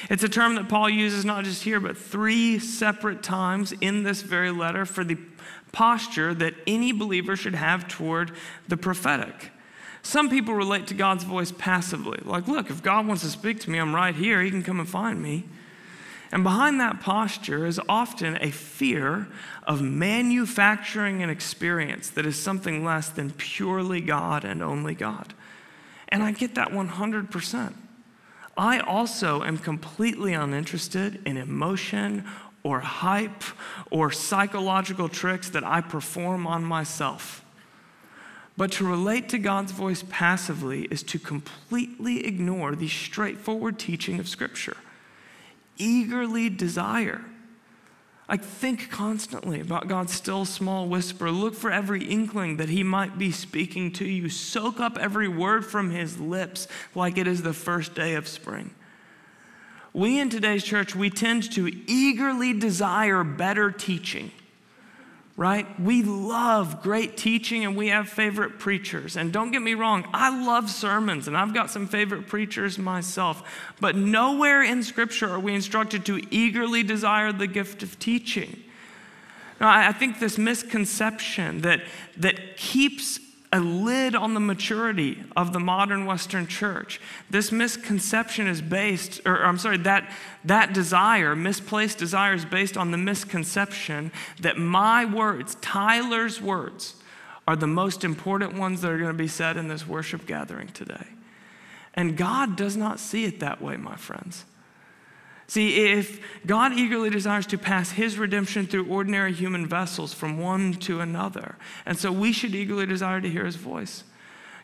[0.08, 4.22] It's a term that Paul uses not just here, but three separate times in this
[4.22, 5.18] very letter for the
[5.72, 8.30] posture that any believer should have toward
[8.68, 9.50] the prophetic.
[10.02, 13.70] Some people relate to God's voice passively, like, look, if God wants to speak to
[13.70, 15.44] me, I'm right here, He can come and find me.
[16.34, 19.28] And behind that posture is often a fear
[19.68, 25.32] of manufacturing an experience that is something less than purely God and only God.
[26.08, 27.74] And I get that 100%.
[28.56, 32.24] I also am completely uninterested in emotion
[32.64, 33.44] or hype
[33.92, 37.44] or psychological tricks that I perform on myself.
[38.56, 44.28] But to relate to God's voice passively is to completely ignore the straightforward teaching of
[44.28, 44.76] Scripture
[45.76, 47.24] eagerly desire.
[48.28, 51.30] Like, think constantly about God's still small whisper.
[51.30, 54.30] Look for every inkling that He might be speaking to you.
[54.30, 58.74] Soak up every word from His lips like it is the first day of spring.
[59.92, 64.32] We in today's church, we tend to eagerly desire better teaching
[65.36, 65.80] right?
[65.80, 69.16] We love great teaching and we have favorite preachers.
[69.16, 73.42] And don't get me wrong, I love sermons and I've got some favorite preachers myself.
[73.80, 78.62] But nowhere in Scripture are we instructed to eagerly desire the gift of teaching.
[79.60, 81.80] Now, I think this misconception that,
[82.16, 83.18] that keeps
[83.54, 87.00] a lid on the maturity of the modern Western church.
[87.30, 90.12] This misconception is based, or, I'm sorry, that,
[90.44, 96.96] that desire, misplaced desire, is based on the misconception that my words, Tyler's words,
[97.46, 100.66] are the most important ones that are going to be said in this worship gathering
[100.68, 101.06] today.
[101.94, 104.46] And God does not see it that way, my friends.
[105.46, 110.72] See, if God eagerly desires to pass his redemption through ordinary human vessels from one
[110.74, 114.04] to another, and so we should eagerly desire to hear his voice.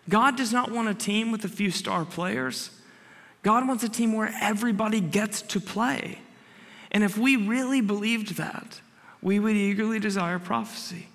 [0.09, 2.70] God does not want a team with a few star players.
[3.43, 6.18] God wants a team where everybody gets to play.
[6.91, 8.81] And if we really believed that,
[9.22, 11.09] we would eagerly desire prophecy.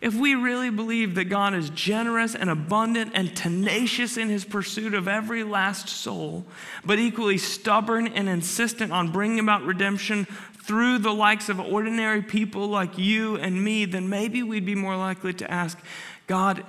[0.00, 4.94] If we really believe that God is generous and abundant and tenacious in his pursuit
[4.94, 6.46] of every last soul,
[6.84, 10.26] but equally stubborn and insistent on bringing about redemption
[10.62, 14.96] through the likes of ordinary people like you and me, then maybe we'd be more
[14.96, 15.78] likely to ask,
[16.26, 16.64] God,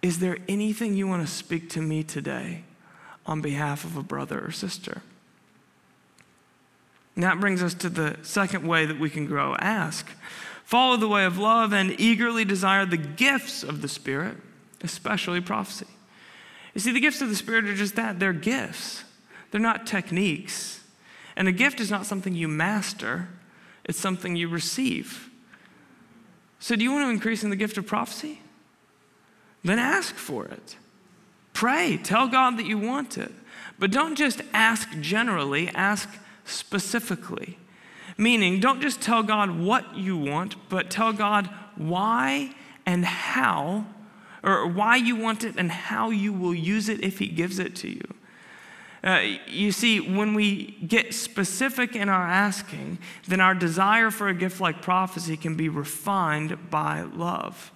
[0.00, 2.62] is there anything you want to speak to me today
[3.24, 5.02] on behalf of a brother or sister?
[7.16, 9.56] And that brings us to the second way that we can grow.
[9.58, 10.06] Ask
[10.66, 14.36] follow the way of love, and eagerly desire the gifts of the Spirit,
[14.82, 15.86] especially prophecy.
[16.74, 19.04] You see, the gifts of the Spirit are just that they're gifts,
[19.50, 20.74] they're not techniques.
[21.38, 23.28] And a gift is not something you master,
[23.84, 25.30] it's something you receive.
[26.58, 28.40] So, do you want to increase in the gift of prophecy?
[29.62, 30.76] Then ask for it.
[31.52, 31.98] Pray.
[32.02, 33.32] Tell God that you want it.
[33.78, 36.08] But don't just ask generally, ask
[36.44, 37.58] specifically.
[38.18, 42.54] Meaning, don't just tell God what you want, but tell God why
[42.86, 43.86] and how,
[44.42, 47.76] or why you want it and how you will use it if He gives it
[47.76, 48.14] to you.
[49.04, 52.98] Uh, you see, when we get specific in our asking,
[53.28, 57.70] then our desire for a gift like prophecy can be refined by love.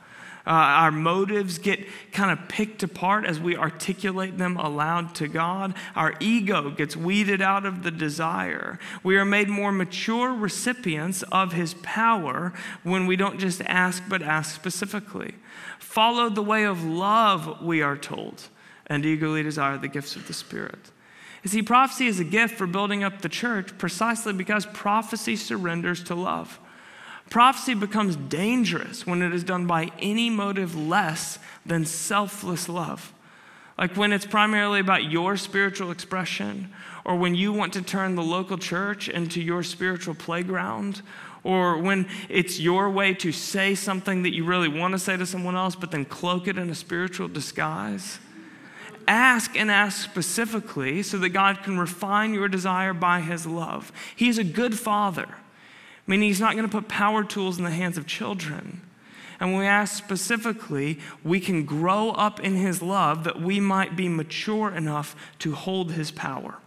[0.50, 1.78] Uh, our motives get
[2.10, 5.72] kind of picked apart as we articulate them aloud to God.
[5.94, 8.80] Our ego gets weeded out of the desire.
[9.04, 14.22] We are made more mature recipients of His power when we don't just ask, but
[14.22, 15.36] ask specifically.
[15.78, 18.48] Follow the way of love, we are told,
[18.88, 20.90] and eagerly desire the gifts of the Spirit.
[21.44, 26.02] You see, prophecy is a gift for building up the church precisely because prophecy surrenders
[26.04, 26.58] to love.
[27.30, 33.14] Prophecy becomes dangerous when it is done by any motive less than selfless love.
[33.78, 36.70] Like when it's primarily about your spiritual expression,
[37.04, 41.02] or when you want to turn the local church into your spiritual playground,
[41.44, 45.24] or when it's your way to say something that you really want to say to
[45.24, 48.18] someone else, but then cloak it in a spiritual disguise.
[49.06, 53.92] Ask and ask specifically so that God can refine your desire by His love.
[54.14, 55.28] He's a good father
[56.06, 58.82] meaning he's not going to put power tools in the hands of children.
[59.40, 63.96] And when we ask specifically, we can grow up in his love that we might
[63.96, 66.58] be mature enough to hold his power.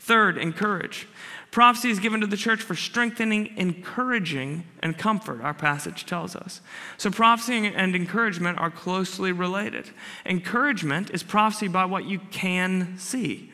[0.00, 1.06] Third, encourage.
[1.50, 6.60] Prophecy is given to the church for strengthening, encouraging, and comfort, our passage tells us.
[6.98, 9.90] So, prophecy and encouragement are closely related.
[10.26, 13.52] Encouragement is prophecy by what you can see,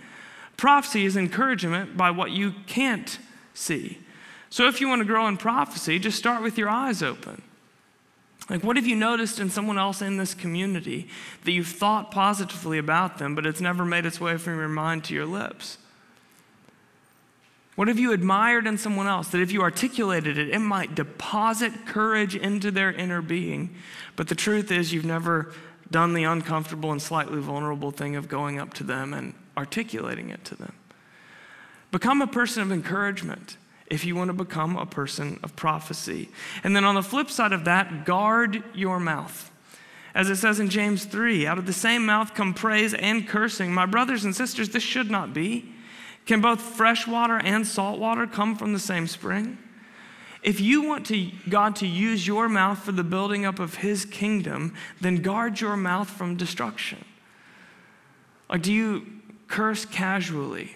[0.57, 3.19] prophecy is encouragement by what you can't
[3.53, 3.99] see.
[4.55, 7.43] So if you want to grow in prophecy, just start with your eyes open.
[8.49, 11.09] Like, what have you noticed in someone else in this community
[11.43, 15.03] that you've thought positively about them, but it's never made its way from your mind
[15.07, 15.79] to your lips?
[17.75, 21.85] What have you admired in someone else that if you articulated it, it might deposit
[21.85, 23.75] courage into their inner being?
[24.15, 25.53] But the truth is, you've never
[25.91, 30.45] done the uncomfortable and slightly vulnerable thing of going up to them and articulating it
[30.45, 30.75] to them.
[31.91, 33.57] Become a person of encouragement
[33.89, 36.29] if you want to become a person of prophecy.
[36.63, 39.51] And then on the flip side of that, guard your mouth.
[40.15, 43.73] As it says in James 3, out of the same mouth come praise and cursing.
[43.73, 45.73] My brothers and sisters, this should not be.
[46.25, 49.59] Can both fresh water and salt water come from the same spring?
[50.43, 54.05] If you want to, God to use your mouth for the building up of his
[54.05, 57.05] kingdom, then guard your mouth from destruction.
[58.49, 59.07] Like, do you
[59.49, 60.73] curse casually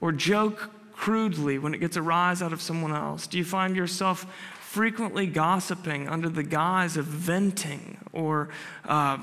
[0.00, 3.28] or joke crudely when it gets a rise out of someone else?
[3.28, 4.26] Do you find yourself
[4.60, 8.48] frequently gossiping under the guise of venting or
[8.84, 9.16] uh,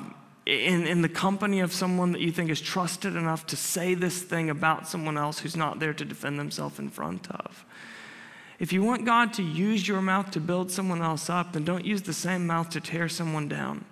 [0.46, 4.22] in, in the company of someone that you think is trusted enough to say this
[4.22, 7.66] thing about someone else who's not there to defend themselves in front of?
[8.58, 11.84] If you want God to use your mouth to build someone else up, then don't
[11.84, 13.84] use the same mouth to tear someone down.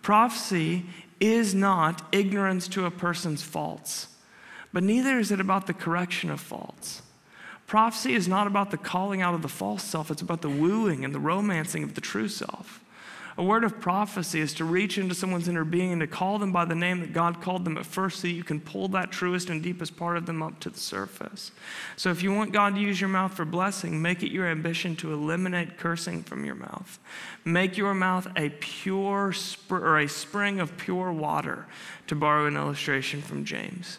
[0.00, 0.86] Prophecy
[1.20, 4.08] is not ignorance to a person's faults.
[4.72, 7.02] But neither is it about the correction of faults.
[7.66, 11.04] Prophecy is not about the calling out of the false self, it's about the wooing
[11.04, 12.80] and the romancing of the true self.
[13.38, 16.52] A word of prophecy is to reach into someone's inner being and to call them
[16.52, 19.50] by the name that God called them at first so you can pull that truest
[19.50, 21.50] and deepest part of them up to the surface.
[21.96, 24.96] So if you want God to use your mouth for blessing, make it your ambition
[24.96, 26.98] to eliminate cursing from your mouth.
[27.44, 31.66] Make your mouth a pure sp- or a spring of pure water,
[32.06, 33.98] to borrow an illustration from James.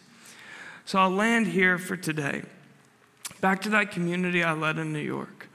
[0.88, 2.44] So I'll land here for today.
[3.42, 5.50] Back to that community I led in New York.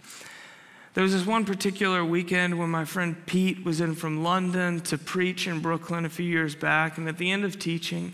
[0.92, 4.98] There was this one particular weekend when my friend Pete was in from London to
[4.98, 6.98] preach in Brooklyn a few years back.
[6.98, 8.12] And at the end of teaching,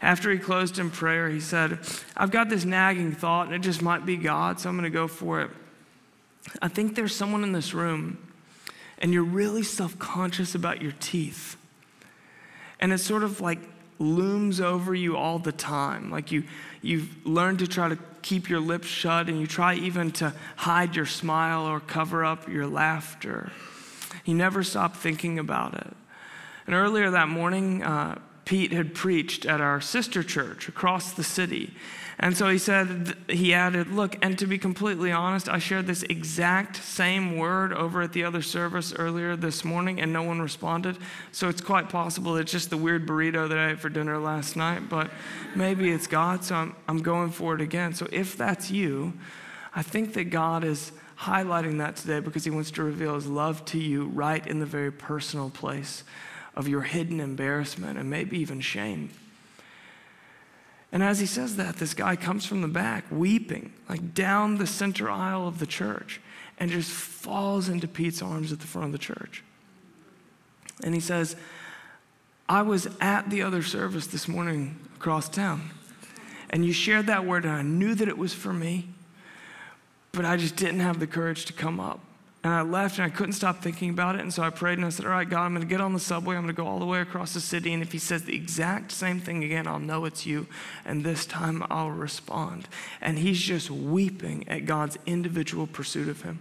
[0.00, 1.78] after he closed in prayer, he said,
[2.16, 4.98] I've got this nagging thought, and it just might be God, so I'm going to
[4.98, 5.50] go for it.
[6.62, 8.16] I think there's someone in this room,
[8.98, 11.58] and you're really self conscious about your teeth.
[12.80, 13.58] And it's sort of like
[13.98, 16.10] looms over you all the time.
[16.10, 16.44] Like you,
[16.82, 20.96] you've learned to try to keep your lips shut and you try even to hide
[20.96, 23.52] your smile or cover up your laughter.
[24.24, 25.96] You never stop thinking about it.
[26.66, 31.74] And earlier that morning, uh, Pete had preached at our sister church across the city.
[32.18, 36.04] And so he said, he added, Look, and to be completely honest, I shared this
[36.04, 40.96] exact same word over at the other service earlier this morning, and no one responded.
[41.32, 44.56] So it's quite possible it's just the weird burrito that I ate for dinner last
[44.56, 45.10] night, but
[45.56, 47.94] maybe it's God, so I'm, I'm going for it again.
[47.94, 49.12] So if that's you,
[49.74, 53.64] I think that God is highlighting that today because he wants to reveal his love
[53.66, 56.04] to you right in the very personal place
[56.56, 59.10] of your hidden embarrassment and maybe even shame.
[60.92, 64.66] And as he says that, this guy comes from the back, weeping, like down the
[64.66, 66.20] center aisle of the church,
[66.58, 69.42] and just falls into Pete's arms at the front of the church.
[70.82, 71.36] And he says,
[72.48, 75.70] I was at the other service this morning across town,
[76.48, 78.88] and you shared that word, and I knew that it was for me,
[80.12, 82.00] but I just didn't have the courage to come up.
[82.46, 84.20] And I left and I couldn't stop thinking about it.
[84.20, 85.92] And so I prayed and I said, All right, God, I'm going to get on
[85.92, 86.36] the subway.
[86.36, 87.72] I'm going to go all the way across the city.
[87.72, 90.46] And if he says the exact same thing again, I'll know it's you.
[90.84, 92.68] And this time I'll respond.
[93.00, 96.38] And he's just weeping at God's individual pursuit of him.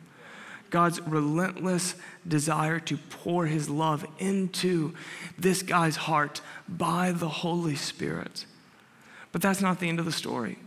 [0.69, 1.95] God's relentless
[2.27, 4.93] desire to pour his love into
[5.39, 6.39] this guy's heart
[6.69, 8.45] by the Holy Spirit.
[9.31, 10.59] But that's not the end of the story.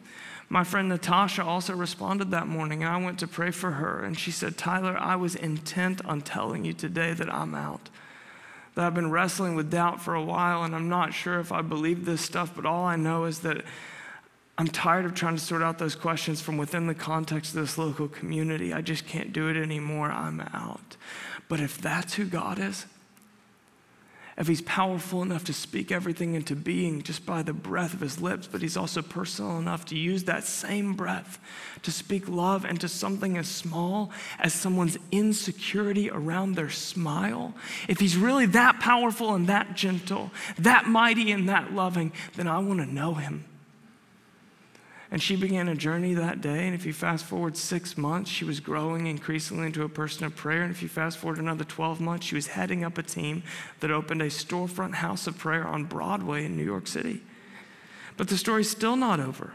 [0.49, 4.03] My friend Natasha also responded that morning, and I went to pray for her.
[4.03, 7.91] And she said, Tyler, I was intent on telling you today that I'm out.
[8.75, 11.61] That I've been wrestling with doubt for a while, and I'm not sure if I
[11.61, 13.65] believe this stuff, but all I know is that
[14.57, 17.77] I'm tired of trying to sort out those questions from within the context of this
[17.77, 18.73] local community.
[18.73, 20.11] I just can't do it anymore.
[20.11, 20.97] I'm out.
[21.49, 22.87] But if that's who God is,
[24.39, 28.21] if he's powerful enough to speak everything into being just by the breath of his
[28.21, 31.41] lips, but he's also personal enough to use that same breath
[31.83, 37.53] to speak love into something as small as someone's insecurity around their smile,
[37.89, 42.59] if he's really that powerful and that gentle, that mighty and that loving, then I
[42.59, 43.45] want to know him.
[45.11, 46.67] And she began a journey that day.
[46.67, 50.37] And if you fast forward six months, she was growing increasingly into a person of
[50.37, 50.63] prayer.
[50.63, 53.43] And if you fast forward another 12 months, she was heading up a team
[53.81, 57.23] that opened a storefront house of prayer on Broadway in New York City.
[58.19, 59.53] But the story's still not over.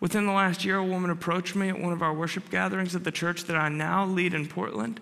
[0.00, 3.04] Within the last year, a woman approached me at one of our worship gatherings at
[3.04, 4.98] the church that I now lead in Portland.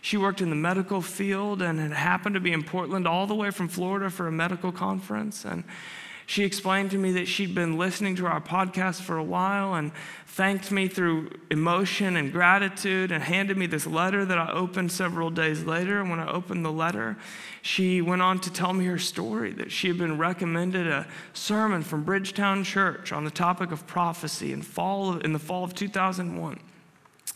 [0.00, 3.34] She worked in the medical field and had happened to be in Portland all the
[3.34, 5.44] way from Florida for a medical conference.
[5.44, 5.64] And
[6.26, 9.92] she explained to me that she'd been listening to our podcast for a while and
[10.26, 15.30] thanked me through emotion and gratitude and handed me this letter that I opened several
[15.30, 16.00] days later.
[16.00, 17.16] And when I opened the letter,
[17.62, 21.82] she went on to tell me her story that she had been recommended a sermon
[21.82, 26.58] from Bridgetown Church on the topic of prophecy in, fall in the fall of 2001.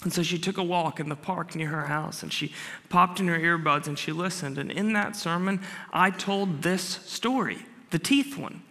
[0.05, 2.55] And so she took a walk in the park near her house and she
[2.89, 4.57] popped in her earbuds and she listened.
[4.57, 5.61] And in that sermon,
[5.93, 7.59] I told this story,
[7.91, 8.63] the teeth one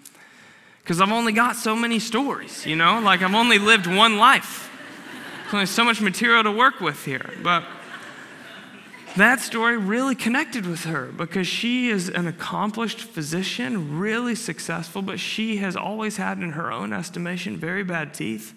[0.87, 3.01] because I've only got so many stories, you know?
[3.01, 4.71] Like I've only lived one life.
[5.41, 7.33] There's only so much material to work with here.
[7.43, 7.65] But
[9.17, 15.19] that story really connected with her because she is an accomplished physician, really successful, but
[15.19, 18.53] she has always had, in her own estimation, very bad teeth.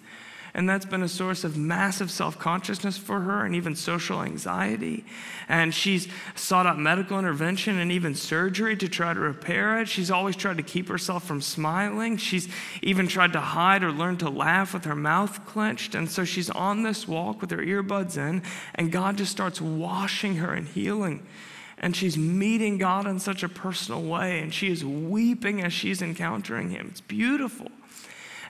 [0.53, 5.05] And that's been a source of massive self consciousness for her and even social anxiety.
[5.47, 9.87] And she's sought out medical intervention and even surgery to try to repair it.
[9.87, 12.17] She's always tried to keep herself from smiling.
[12.17, 12.49] She's
[12.81, 15.95] even tried to hide or learn to laugh with her mouth clenched.
[15.95, 18.43] And so she's on this walk with her earbuds in,
[18.75, 21.25] and God just starts washing her and healing
[21.81, 26.01] and she's meeting God in such a personal way, and she is weeping as she's
[26.03, 26.89] encountering Him.
[26.91, 27.71] It's beautiful.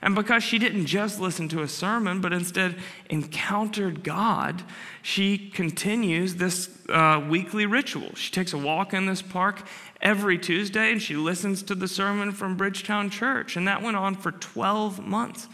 [0.02, 2.76] And because she didn't just listen to a sermon, but instead
[3.08, 4.64] encountered God,
[5.00, 8.12] she continues this uh, weekly ritual.
[8.16, 9.62] She takes a walk in this park
[10.00, 13.56] every Tuesday and she listens to the sermon from Bridgetown Church.
[13.56, 15.46] And that went on for 12 months.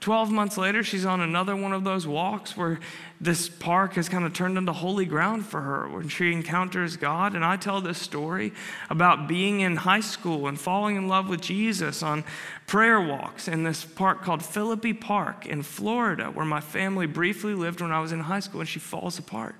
[0.00, 2.80] 12 months later, she's on another one of those walks where
[3.20, 7.34] this park has kind of turned into holy ground for her when she encounters God.
[7.34, 8.54] And I tell this story
[8.88, 12.24] about being in high school and falling in love with Jesus on
[12.66, 17.82] prayer walks in this park called Philippi Park in Florida, where my family briefly lived
[17.82, 19.54] when I was in high school, and she falls apart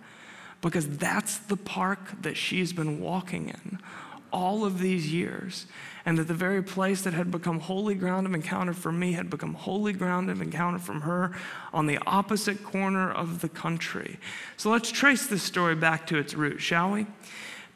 [0.63, 3.79] because that's the park that she's been walking in
[4.33, 5.67] all of these years
[6.07, 9.29] and that the very place that had become holy ground of encounter for me had
[9.29, 11.33] become holy ground of encounter from her
[11.73, 14.19] on the opposite corner of the country.
[14.57, 17.07] So let's trace this story back to its root, shall we?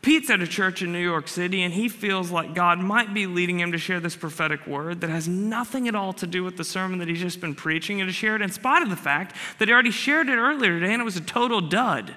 [0.04, 3.26] Pete's at a church in New York City, and he feels like God might be
[3.26, 6.58] leading him to share this prophetic word that has nothing at all to do with
[6.58, 8.96] the sermon that he's just been preaching, and to share it in spite of the
[8.96, 12.14] fact that he already shared it earlier today and it was a total dud.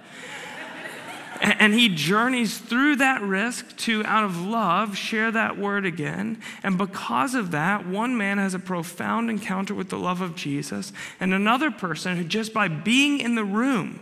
[1.42, 6.42] And he journeys through that risk to, out of love, share that word again.
[6.64, 10.94] And because of that, one man has a profound encounter with the love of Jesus,
[11.20, 14.02] and another person who, just by being in the room,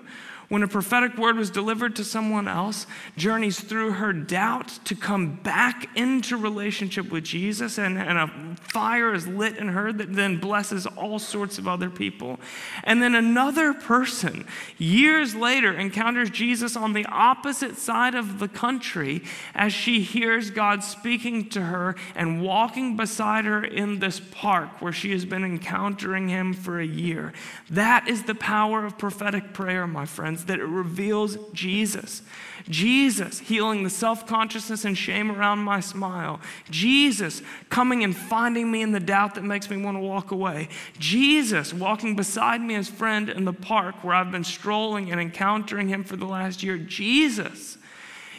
[0.50, 2.86] when a prophetic word was delivered to someone else,
[3.18, 9.14] journeys through her doubt to come back into relationship with Jesus, and, and a fire
[9.14, 12.40] is lit in her that then blesses all sorts of other people.
[12.84, 19.24] And then another person, years later, encounters Jesus on the opposite side of the country
[19.54, 24.94] as she hears God speaking to her and walking beside her in this park where
[24.94, 27.34] she has been encountering Him for a year.
[27.70, 32.22] That is the power of prophetic prayer, my friends friends, that it reveals Jesus.
[32.68, 36.40] Jesus healing the self consciousness and shame around my smile.
[36.70, 40.70] Jesus coming and finding me in the doubt that makes me want to walk away.
[40.98, 45.90] Jesus walking beside me as friend in the park where I've been strolling and encountering
[45.90, 46.78] him for the last year.
[46.78, 47.78] Jesus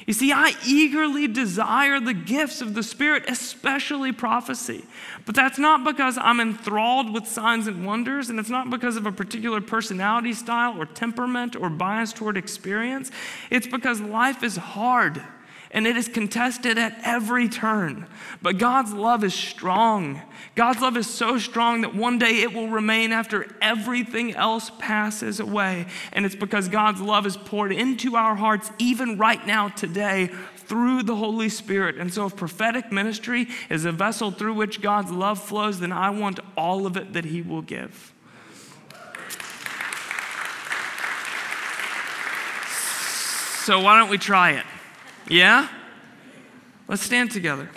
[0.06, 4.84] you see, I eagerly desire the gifts of the Spirit, especially prophecy.
[5.24, 9.04] But that's not because I'm enthralled with signs and wonders, and it's not because of
[9.04, 13.10] a particular personality style or temperament or bias toward experience.
[13.50, 15.22] It's because life is hard
[15.70, 18.06] and it is contested at every turn.
[18.42, 20.22] But God's love is strong.
[20.54, 25.40] God's love is so strong that one day it will remain after everything else passes
[25.40, 25.86] away.
[26.12, 31.02] And it's because God's love is poured into our hearts, even right now, today, through
[31.02, 31.96] the Holy Spirit.
[31.96, 36.10] And so, if prophetic ministry is a vessel through which God's love flows, then I
[36.10, 38.12] want all of it that He will give.
[43.64, 44.64] So, why don't we try it?
[45.28, 45.68] Yeah?
[46.88, 47.68] Let's stand together.